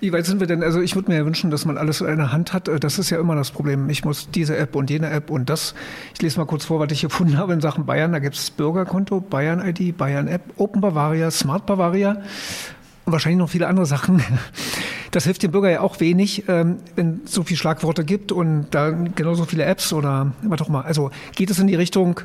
[0.00, 0.62] Wie weit sind wir denn?
[0.62, 2.68] Also ich würde mir ja wünschen, dass man alles in einer Hand hat.
[2.68, 3.88] Das ist ja immer das Problem.
[3.88, 5.74] Ich muss diese App und jene App und das.
[6.14, 8.12] Ich lese mal kurz vor, was ich gefunden habe in Sachen Bayern.
[8.12, 12.22] Da gibt es Bürgerkonto, Bayern-ID, Bayern-App, Open Bavaria, Smart Bavaria
[13.04, 14.22] und wahrscheinlich noch viele andere Sachen.
[15.10, 18.66] Das hilft dem Bürger ja auch wenig, ähm, wenn es so viele Schlagworte gibt und
[18.72, 20.82] da genauso viele Apps oder was auch mal.
[20.82, 22.20] Also geht es in die Richtung,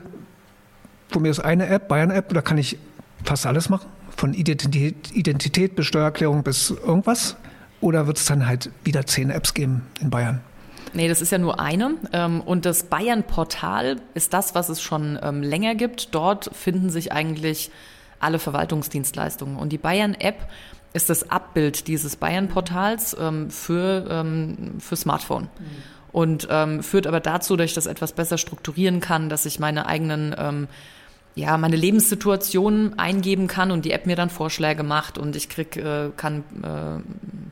[1.09, 2.79] von mir ist eine App, Bayern-App, da kann ich
[3.23, 3.87] fast alles machen?
[4.17, 7.35] Von Identität, Identität bis Steuererklärung bis irgendwas?
[7.79, 10.41] Oder wird es dann halt wieder zehn Apps geben in Bayern?
[10.93, 11.95] Nee, das ist ja nur eine.
[12.11, 16.15] Ähm, und das Bayern-Portal ist das, was es schon ähm, länger gibt.
[16.15, 17.69] Dort finden sich eigentlich
[18.19, 19.57] alle Verwaltungsdienstleistungen.
[19.57, 20.49] Und die Bayern-App
[20.93, 24.25] ist das Abbild dieses Bayern-Portals ähm, für,
[24.79, 25.43] für Smartphone.
[25.43, 26.09] Mhm.
[26.11, 26.47] Und
[26.81, 30.67] führt aber dazu, dass ich das etwas besser strukturieren kann, dass ich meine eigenen
[31.39, 35.77] ja, meine Lebenssituation eingeben kann und die App mir dann Vorschläge macht und ich krieg,
[35.77, 37.01] äh, kann äh,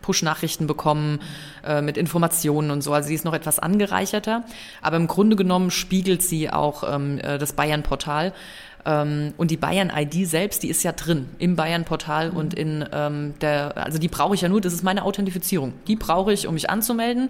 [0.02, 1.20] Push-Nachrichten bekommen
[1.66, 2.94] äh, mit Informationen und so.
[2.94, 4.44] Also sie ist noch etwas angereicherter,
[4.82, 8.34] aber im Grunde genommen spiegelt sie auch ähm, äh, das Bayern-Portal.
[8.88, 12.38] Ähm, und die Bayern-ID selbst, die ist ja drin im Bayern-Portal mhm.
[12.38, 15.74] und in ähm, der, also die brauche ich ja nur, das ist meine Authentifizierung.
[15.88, 17.30] Die brauche ich, um mich anzumelden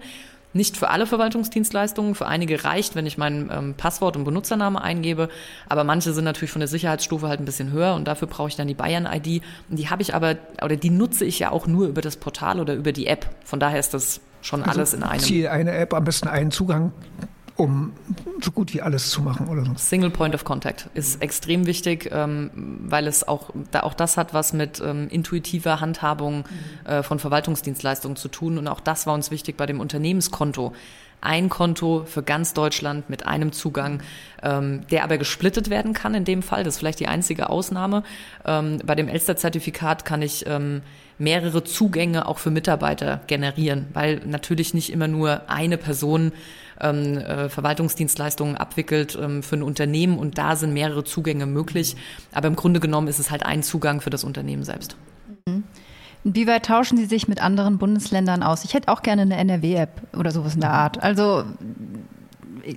[0.53, 2.15] nicht für alle Verwaltungsdienstleistungen.
[2.15, 5.29] Für einige reicht, wenn ich mein ähm, Passwort und Benutzername eingebe.
[5.69, 8.55] Aber manche sind natürlich von der Sicherheitsstufe halt ein bisschen höher und dafür brauche ich
[8.55, 9.43] dann die Bayern-ID.
[9.69, 12.73] Die habe ich aber, oder die nutze ich ja auch nur über das Portal oder
[12.73, 13.29] über die App.
[13.45, 15.21] Von daher ist das schon also alles in einem.
[15.21, 16.91] Ziel eine App, am besten einen Zugang
[17.57, 17.91] um
[18.41, 19.71] so gut wie alles zu machen oder so.
[19.75, 22.51] Single Point of Contact ist extrem wichtig, ähm,
[22.85, 26.45] weil es auch, da auch das hat was mit ähm, intuitiver Handhabung
[26.85, 28.59] äh, von Verwaltungsdienstleistungen zu tun.
[28.59, 30.73] Und auch das war uns wichtig bei dem Unternehmenskonto.
[31.21, 34.01] Ein Konto für ganz Deutschland mit einem Zugang,
[34.43, 36.63] ähm, der aber gesplittet werden kann in dem Fall.
[36.63, 38.03] Das ist vielleicht die einzige Ausnahme.
[38.45, 40.81] Ähm, bei dem Elster-Zertifikat kann ich ähm,
[41.17, 46.31] mehrere Zugänge auch für Mitarbeiter generieren, weil natürlich nicht immer nur eine Person
[46.79, 51.95] ähm, äh, Verwaltungsdienstleistungen abwickelt ähm, für ein Unternehmen und da sind mehrere Zugänge möglich.
[52.31, 54.95] Aber im Grunde genommen ist es halt ein Zugang für das Unternehmen selbst.
[55.47, 55.63] Mhm.
[56.23, 58.63] Inwieweit tauschen Sie sich mit anderen Bundesländern aus?
[58.65, 61.01] Ich hätte auch gerne eine NRW-App oder sowas in der Art.
[61.01, 61.45] Also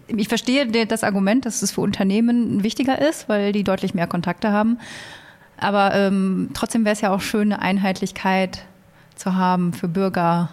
[0.06, 4.52] ich verstehe das Argument, dass es für Unternehmen wichtiger ist, weil die deutlich mehr Kontakte
[4.52, 4.78] haben.
[5.56, 8.64] Aber ähm, trotzdem wäre es ja auch schön, eine Einheitlichkeit
[9.16, 10.48] zu haben für Bürger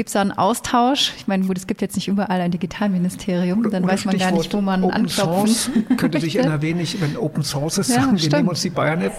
[0.00, 1.12] Gibt es da einen Austausch?
[1.18, 4.30] Ich meine, gut, es gibt jetzt nicht überall ein Digitalministerium, dann oder weiß man gar
[4.30, 7.96] nicht, wo man Open anklopfen Source könnte sich NRW nicht, wenn Open Source ist, ja,
[7.96, 9.12] sagen, wir nehmen uns die Bayern-App.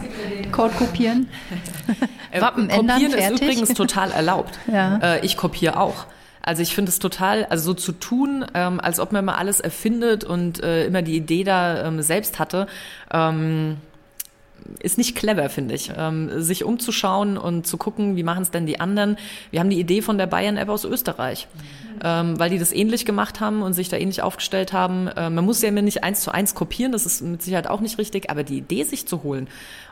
[0.52, 1.30] Code kopieren.
[2.32, 4.58] Äh, Wappen kopieren ändern, ist übrigens total erlaubt.
[4.74, 4.98] Ja.
[4.98, 6.08] Äh, ich kopiere auch.
[6.42, 9.60] Also ich finde es total, also so zu tun, ähm, als ob man mal alles
[9.60, 12.66] erfindet und äh, immer die Idee da ähm, selbst hatte.
[13.14, 13.78] Ähm,
[14.80, 15.92] ist nicht clever, finde ich.
[15.96, 19.18] Ähm, sich umzuschauen und zu gucken, wie machen es denn die anderen.
[19.52, 22.00] Wir haben die Idee von der Bayern-App aus Österreich, mhm.
[22.04, 25.08] ähm, weil die das ähnlich gemacht haben und sich da ähnlich aufgestellt haben.
[25.08, 27.82] Äh, man muss ja immer nicht eins zu eins kopieren, das ist mit Sicherheit auch
[27.82, 29.48] nicht richtig, aber die Idee sich zu holen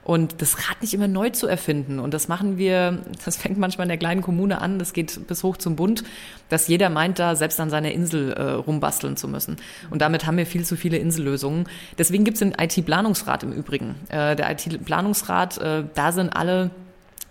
[0.10, 2.00] und das Rad nicht immer neu zu erfinden.
[2.00, 5.44] Und das machen wir, das fängt manchmal in der kleinen Kommune an, das geht bis
[5.44, 6.04] hoch zum Bund,
[6.50, 9.58] dass jeder meint, da selbst an seiner Insel äh, rumbasteln zu müssen.
[9.92, 11.68] Und damit haben wir viel zu viele Insellösungen.
[11.98, 13.96] Deswegen gibt es den IT-Planungsrat im Übrigen.
[14.10, 16.72] Äh, der IT-Planungsrat, äh, da sind alle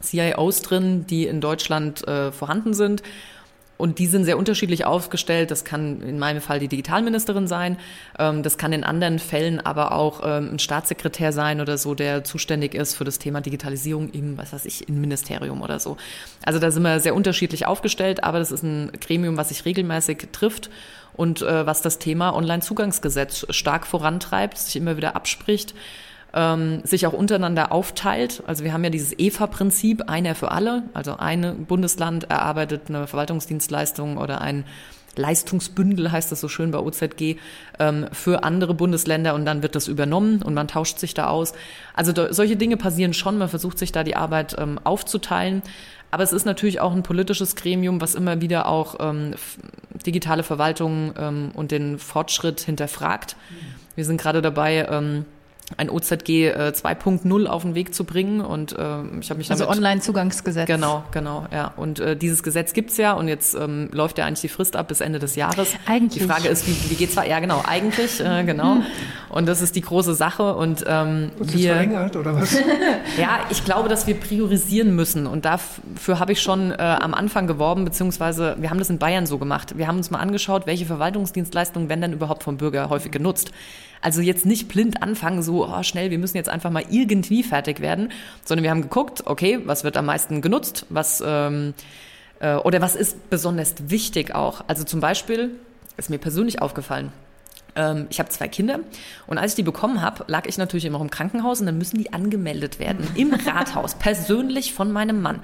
[0.03, 3.03] CIOs drin, die in Deutschland äh, vorhanden sind.
[3.77, 5.53] Und die sind sehr unterschiedlich aufgestellt.
[5.53, 7.79] Das kann in meinem Fall die Digitalministerin sein.
[8.19, 12.25] Ähm, das kann in anderen Fällen aber auch ähm, ein Staatssekretär sein oder so, der
[12.25, 15.97] zuständig ist für das Thema Digitalisierung im, was weiß ich, im Ministerium oder so.
[16.45, 20.29] Also da sind wir sehr unterschiedlich aufgestellt, aber das ist ein Gremium, was sich regelmäßig
[20.33, 20.71] trifft
[21.15, 25.73] und äh, was das Thema Onlinezugangsgesetz stark vorantreibt, sich immer wieder abspricht
[26.35, 28.43] ähm, sich auch untereinander aufteilt.
[28.47, 30.85] Also wir haben ja dieses EFA-Prinzip, einer für alle.
[30.95, 34.65] Also ein Bundesland erarbeitet eine Verwaltungsdienstleistung oder ein
[35.17, 37.37] Leistungsbündel heißt das so schön bei OZG,
[37.79, 41.53] ähm, für andere Bundesländer und dann wird das übernommen und man tauscht sich da aus.
[41.95, 45.63] Also solche Dinge passieren schon, man versucht sich da die Arbeit ähm, aufzuteilen.
[46.11, 49.35] Aber es ist natürlich auch ein politisches Gremium, was immer wieder auch ähm,
[50.07, 53.37] digitale Verwaltung und den Fortschritt hinterfragt.
[53.95, 54.87] Wir sind gerade dabei,
[55.77, 59.69] ein OZG äh, 2.0 auf den Weg zu bringen und äh, ich habe mich also
[59.69, 60.67] Online-Zugangsgesetz.
[60.67, 61.73] Genau genau ja.
[61.77, 64.89] Und äh, dieses Gesetz gibt's ja und jetzt ähm, läuft ja eigentlich die Frist ab
[64.89, 65.75] bis Ende des Jahres.
[65.87, 66.23] Eigentlich.
[66.23, 68.77] Die Frage ist wie, wie geht's ja genau eigentlich äh, genau.
[68.77, 68.83] Hm.
[69.29, 72.57] und das ist die große Sache und ähm, wir verlängert oder was?
[73.19, 77.47] Ja ich glaube dass wir priorisieren müssen und dafür habe ich schon äh, am Anfang
[77.47, 79.77] geworben beziehungsweise wir haben das in Bayern so gemacht.
[79.77, 83.53] Wir haben uns mal angeschaut welche Verwaltungsdienstleistungen werden denn überhaupt vom Bürger häufig genutzt
[84.01, 87.81] also jetzt nicht blind anfangen, so oh, schnell, wir müssen jetzt einfach mal irgendwie fertig
[87.81, 88.13] werden,
[88.45, 91.75] sondern wir haben geguckt, okay, was wird am meisten genutzt, was ähm,
[92.41, 94.63] äh, oder was ist besonders wichtig auch.
[94.67, 95.51] Also zum Beispiel
[95.97, 97.13] ist mir persönlich aufgefallen,
[98.11, 98.81] ich habe zwei Kinder
[99.27, 101.99] und als ich die bekommen habe, lag ich natürlich immer im Krankenhaus und dann müssen
[101.99, 105.41] die angemeldet werden im Rathaus, persönlich von meinem Mann.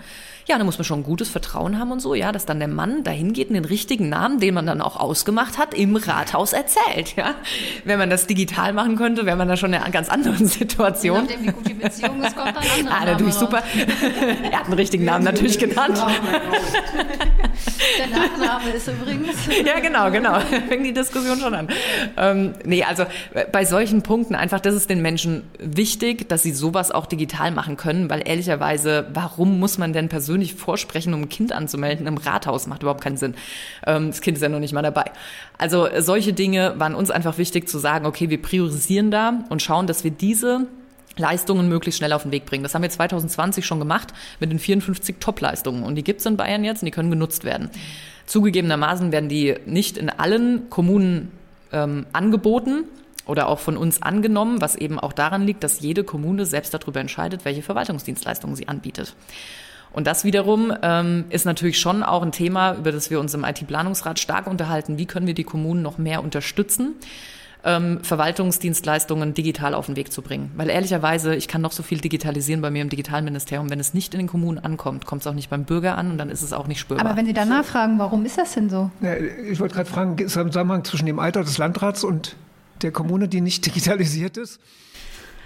[0.46, 2.68] Ja, da muss man schon ein gutes Vertrauen haben und so, ja, dass dann der
[2.68, 6.52] Mann dahin geht und den richtigen Namen, den man dann auch ausgemacht hat, im Rathaus
[6.52, 7.34] erzählt, ja.
[7.84, 11.24] Wenn man das digital machen könnte, wäre man da schon in einer ganz anderen Situation.
[11.24, 13.62] Nachdem wie gut die Beziehung ist, kommt dann ein anderer Ah, natürlich super.
[14.50, 15.98] er hat einen richtigen Namen natürlich genannt.
[17.98, 19.46] Der Nachname ist übrigens.
[19.64, 20.40] ja, genau, genau.
[20.68, 21.68] Fängt die Diskussion schon an.
[22.16, 23.04] Ähm, nee, also
[23.52, 27.76] bei solchen Punkten einfach, das ist den Menschen wichtig, dass sie sowas auch digital machen
[27.76, 32.66] können, weil ehrlicherweise, warum muss man denn persönlich vorsprechen, um ein Kind anzumelden im Rathaus?
[32.66, 33.34] Macht überhaupt keinen Sinn.
[33.86, 35.04] Ähm, das Kind ist ja noch nicht mal dabei.
[35.58, 39.86] Also solche Dinge waren uns einfach wichtig zu sagen, okay, wir priorisieren da und schauen,
[39.86, 40.66] dass wir diese
[41.16, 42.62] Leistungen möglichst schnell auf den Weg bringen.
[42.62, 45.82] Das haben wir 2020 schon gemacht mit den 54 Top-Leistungen.
[45.82, 47.70] Und die gibt's in Bayern jetzt und die können genutzt werden.
[48.26, 51.30] Zugegebenermaßen werden die nicht in allen Kommunen
[51.72, 52.84] ähm, angeboten
[53.26, 57.00] oder auch von uns angenommen, was eben auch daran liegt, dass jede Kommune selbst darüber
[57.00, 59.14] entscheidet, welche Verwaltungsdienstleistungen sie anbietet.
[59.92, 63.44] Und das wiederum ähm, ist natürlich schon auch ein Thema, über das wir uns im
[63.44, 64.98] IT-Planungsrat stark unterhalten.
[64.98, 66.94] Wie können wir die Kommunen noch mehr unterstützen?
[67.64, 70.50] Ähm, Verwaltungsdienstleistungen digital auf den Weg zu bringen.
[70.56, 73.70] Weil ehrlicherweise, ich kann noch so viel digitalisieren bei mir im Digitalministerium.
[73.70, 76.18] Wenn es nicht in den Kommunen ankommt, kommt es auch nicht beim Bürger an und
[76.18, 77.06] dann ist es auch nicht spürbar.
[77.06, 78.90] Aber wenn Sie danach fragen, warum ist das denn so?
[79.00, 82.36] Ja, ich wollte gerade fragen, ist da ein Zusammenhang zwischen dem Alter des Landrats und
[82.82, 84.60] der Kommune, die nicht digitalisiert ist?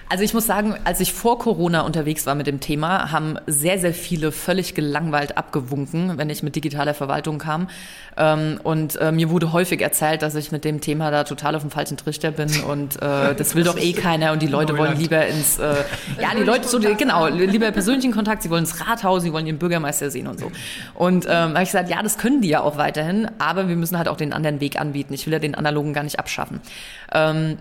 [0.08, 3.78] Also ich muss sagen, als ich vor Corona unterwegs war mit dem Thema, haben sehr,
[3.78, 7.68] sehr viele völlig gelangweilt abgewunken, wenn ich mit digitaler Verwaltung kam.
[8.16, 11.62] Ähm, und äh, mir wurde häufig erzählt, dass ich mit dem Thema da total auf
[11.62, 14.98] dem falschen Trichter bin und äh, das will doch eh keiner und die Leute wollen
[14.98, 15.74] lieber ins, äh,
[16.20, 19.58] ja, die Leute so, genau, lieber persönlichen Kontakt, sie wollen ins Rathaus, sie wollen ihren
[19.58, 20.50] Bürgermeister sehen und so.
[20.94, 23.98] Und ähm, habe ich gesagt, ja, das können die ja auch weiterhin, aber wir müssen
[23.98, 25.12] halt auch den anderen Weg anbieten.
[25.12, 26.60] Ich will ja den analogen gar nicht abschaffen.
[27.12, 27.58] Ähm,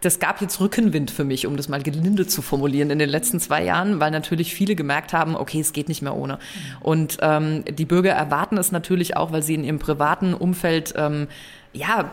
[0.00, 3.40] das gab jetzt Rückenwind für mich, um das mal gelinde zu formulieren, in den letzten
[3.40, 6.38] zwei Jahren, weil natürlich viele gemerkt haben, okay, es geht nicht mehr ohne.
[6.80, 11.28] Und ähm, die Bürger erwarten es natürlich auch, weil sie in ihrem privaten Umfeld ähm,
[11.72, 12.10] ja,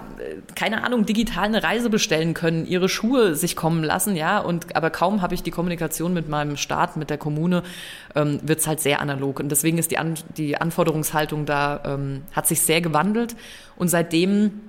[0.56, 4.90] keine Ahnung, digital eine Reise bestellen können, ihre Schuhe sich kommen lassen, ja, und aber
[4.90, 7.64] kaum habe ich die Kommunikation mit meinem Staat, mit der Kommune,
[8.16, 9.40] ähm, wird es halt sehr analog.
[9.40, 13.36] Und deswegen ist die, An die Anforderungshaltung da, ähm, hat sich sehr gewandelt.
[13.78, 14.60] Und seitdem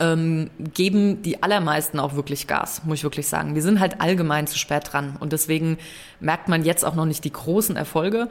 [0.00, 3.54] ähm, geben die allermeisten auch wirklich Gas, muss ich wirklich sagen.
[3.54, 5.78] Wir sind halt allgemein zu spät dran und deswegen
[6.18, 8.28] merkt man jetzt auch noch nicht die großen Erfolge.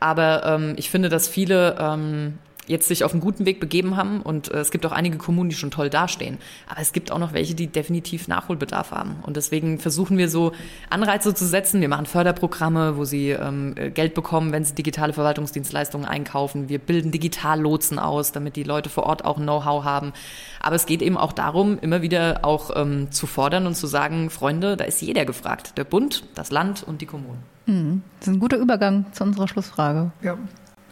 [0.00, 4.20] Aber ähm, ich finde, dass viele ähm, jetzt sich auf einen guten Weg begeben haben
[4.22, 6.38] und äh, es gibt auch einige Kommunen, die schon toll dastehen.
[6.68, 9.16] Aber es gibt auch noch welche, die definitiv Nachholbedarf haben.
[9.22, 10.52] Und deswegen versuchen wir so
[10.90, 11.80] Anreize zu setzen.
[11.80, 16.68] Wir machen Förderprogramme, wo sie ähm, Geld bekommen, wenn sie digitale Verwaltungsdienstleistungen einkaufen.
[16.68, 20.12] Wir bilden Digitallotsen aus, damit die Leute vor Ort auch Know-how haben.
[20.60, 24.30] Aber es geht eben auch darum, immer wieder auch ähm, zu fordern und zu sagen,
[24.30, 25.74] Freunde, da ist jeder gefragt.
[25.76, 27.38] Der Bund, das Land und die Kommunen.
[27.66, 28.02] Mhm.
[28.18, 30.10] Das ist ein guter Übergang zu unserer Schlussfrage.
[30.22, 30.36] Ja,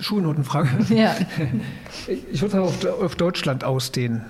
[0.01, 0.95] Schulnotenfrage.
[0.95, 1.17] Ja.
[2.33, 4.25] Ich würde auf, auf Deutschland ausdehnen.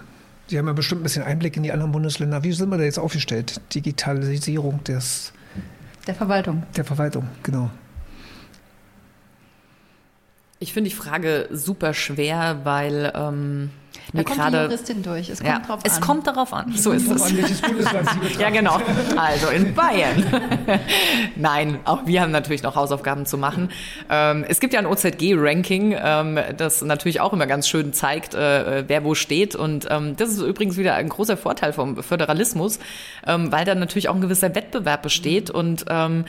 [0.46, 2.44] Sie haben ja bestimmt ein bisschen Einblick in die anderen Bundesländer.
[2.44, 3.60] Wie sind wir da jetzt aufgestellt?
[3.74, 5.32] Digitalisierung des,
[6.06, 6.62] der Verwaltung.
[6.76, 7.70] Der Verwaltung, genau.
[10.64, 13.68] Ich finde die Frage super schwer, weil ähm,
[14.14, 15.28] da kommt grade, die Juristin durch.
[15.28, 16.00] Es kommt ja, drauf es an.
[16.00, 16.72] kommt darauf an.
[16.74, 17.32] So ist es.
[18.38, 18.78] ja, genau.
[19.14, 20.24] Also in Bayern.
[21.36, 23.68] Nein, auch wir haben natürlich noch Hausaufgaben zu machen.
[24.08, 28.84] Ähm, es gibt ja ein OZG-Ranking, ähm, das natürlich auch immer ganz schön zeigt, äh,
[28.88, 29.54] wer wo steht.
[29.54, 32.78] Und ähm, das ist übrigens wieder ein großer Vorteil vom Föderalismus,
[33.26, 36.24] ähm, weil da natürlich auch ein gewisser Wettbewerb besteht und ähm,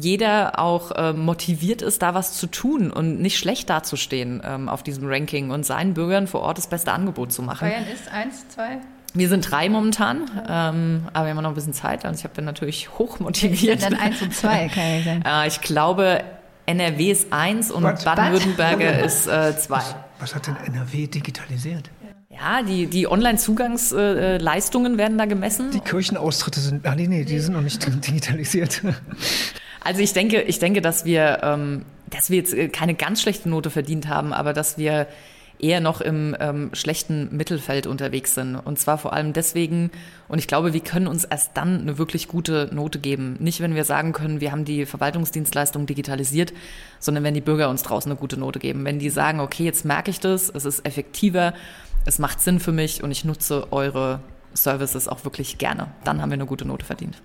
[0.00, 4.82] jeder auch äh, motiviert ist, da was zu tun und nicht schlecht dazustehen ähm, auf
[4.82, 7.68] diesem Ranking und seinen Bürgern vor Ort das beste Angebot zu machen.
[7.68, 8.78] Bayern ist eins, zwei.
[9.14, 12.04] Wir sind drei momentan, ähm, aber wir haben noch ein bisschen Zeit.
[12.04, 13.82] Also ich bin natürlich hoch motiviert.
[13.82, 15.24] Dann eins und zwei kann ja sein.
[15.24, 16.22] Äh, ich glaube,
[16.66, 19.76] NRW ist eins und Baden-Württemberg ist äh, zwei.
[19.76, 21.90] Was, was hat denn NRW digitalisiert?
[22.30, 25.70] Ja, die, die Online-Zugangsleistungen äh, werden da gemessen.
[25.72, 28.82] Die Kirchenaustritte sind, ah nee, nee, die sind noch nicht digitalisiert.
[29.88, 33.48] Also ich denke, ich denke, dass wir, ähm, dass wir jetzt äh, keine ganz schlechte
[33.48, 35.06] Note verdient haben, aber dass wir
[35.58, 38.56] eher noch im ähm, schlechten Mittelfeld unterwegs sind.
[38.56, 39.90] Und zwar vor allem deswegen,
[40.28, 43.36] und ich glaube, wir können uns erst dann eine wirklich gute Note geben.
[43.40, 46.52] Nicht, wenn wir sagen können, wir haben die Verwaltungsdienstleistung digitalisiert,
[46.98, 48.84] sondern wenn die Bürger uns draußen eine gute Note geben.
[48.84, 51.54] Wenn die sagen, okay, jetzt merke ich das, es ist effektiver,
[52.04, 54.20] es macht Sinn für mich und ich nutze eure
[54.52, 57.22] Services auch wirklich gerne, dann haben wir eine gute Note verdient.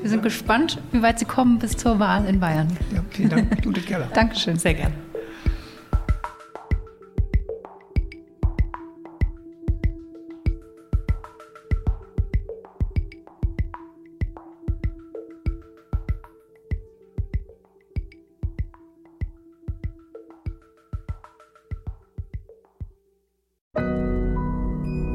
[0.00, 2.68] Wir sind gespannt, wie weit Sie kommen bis zur Wahl in Bayern.
[2.94, 4.08] Ja, vielen Dank, Judith Keller.
[4.14, 4.94] Dankeschön, sehr gerne.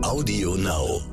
[0.03, 1.12] Audio Now.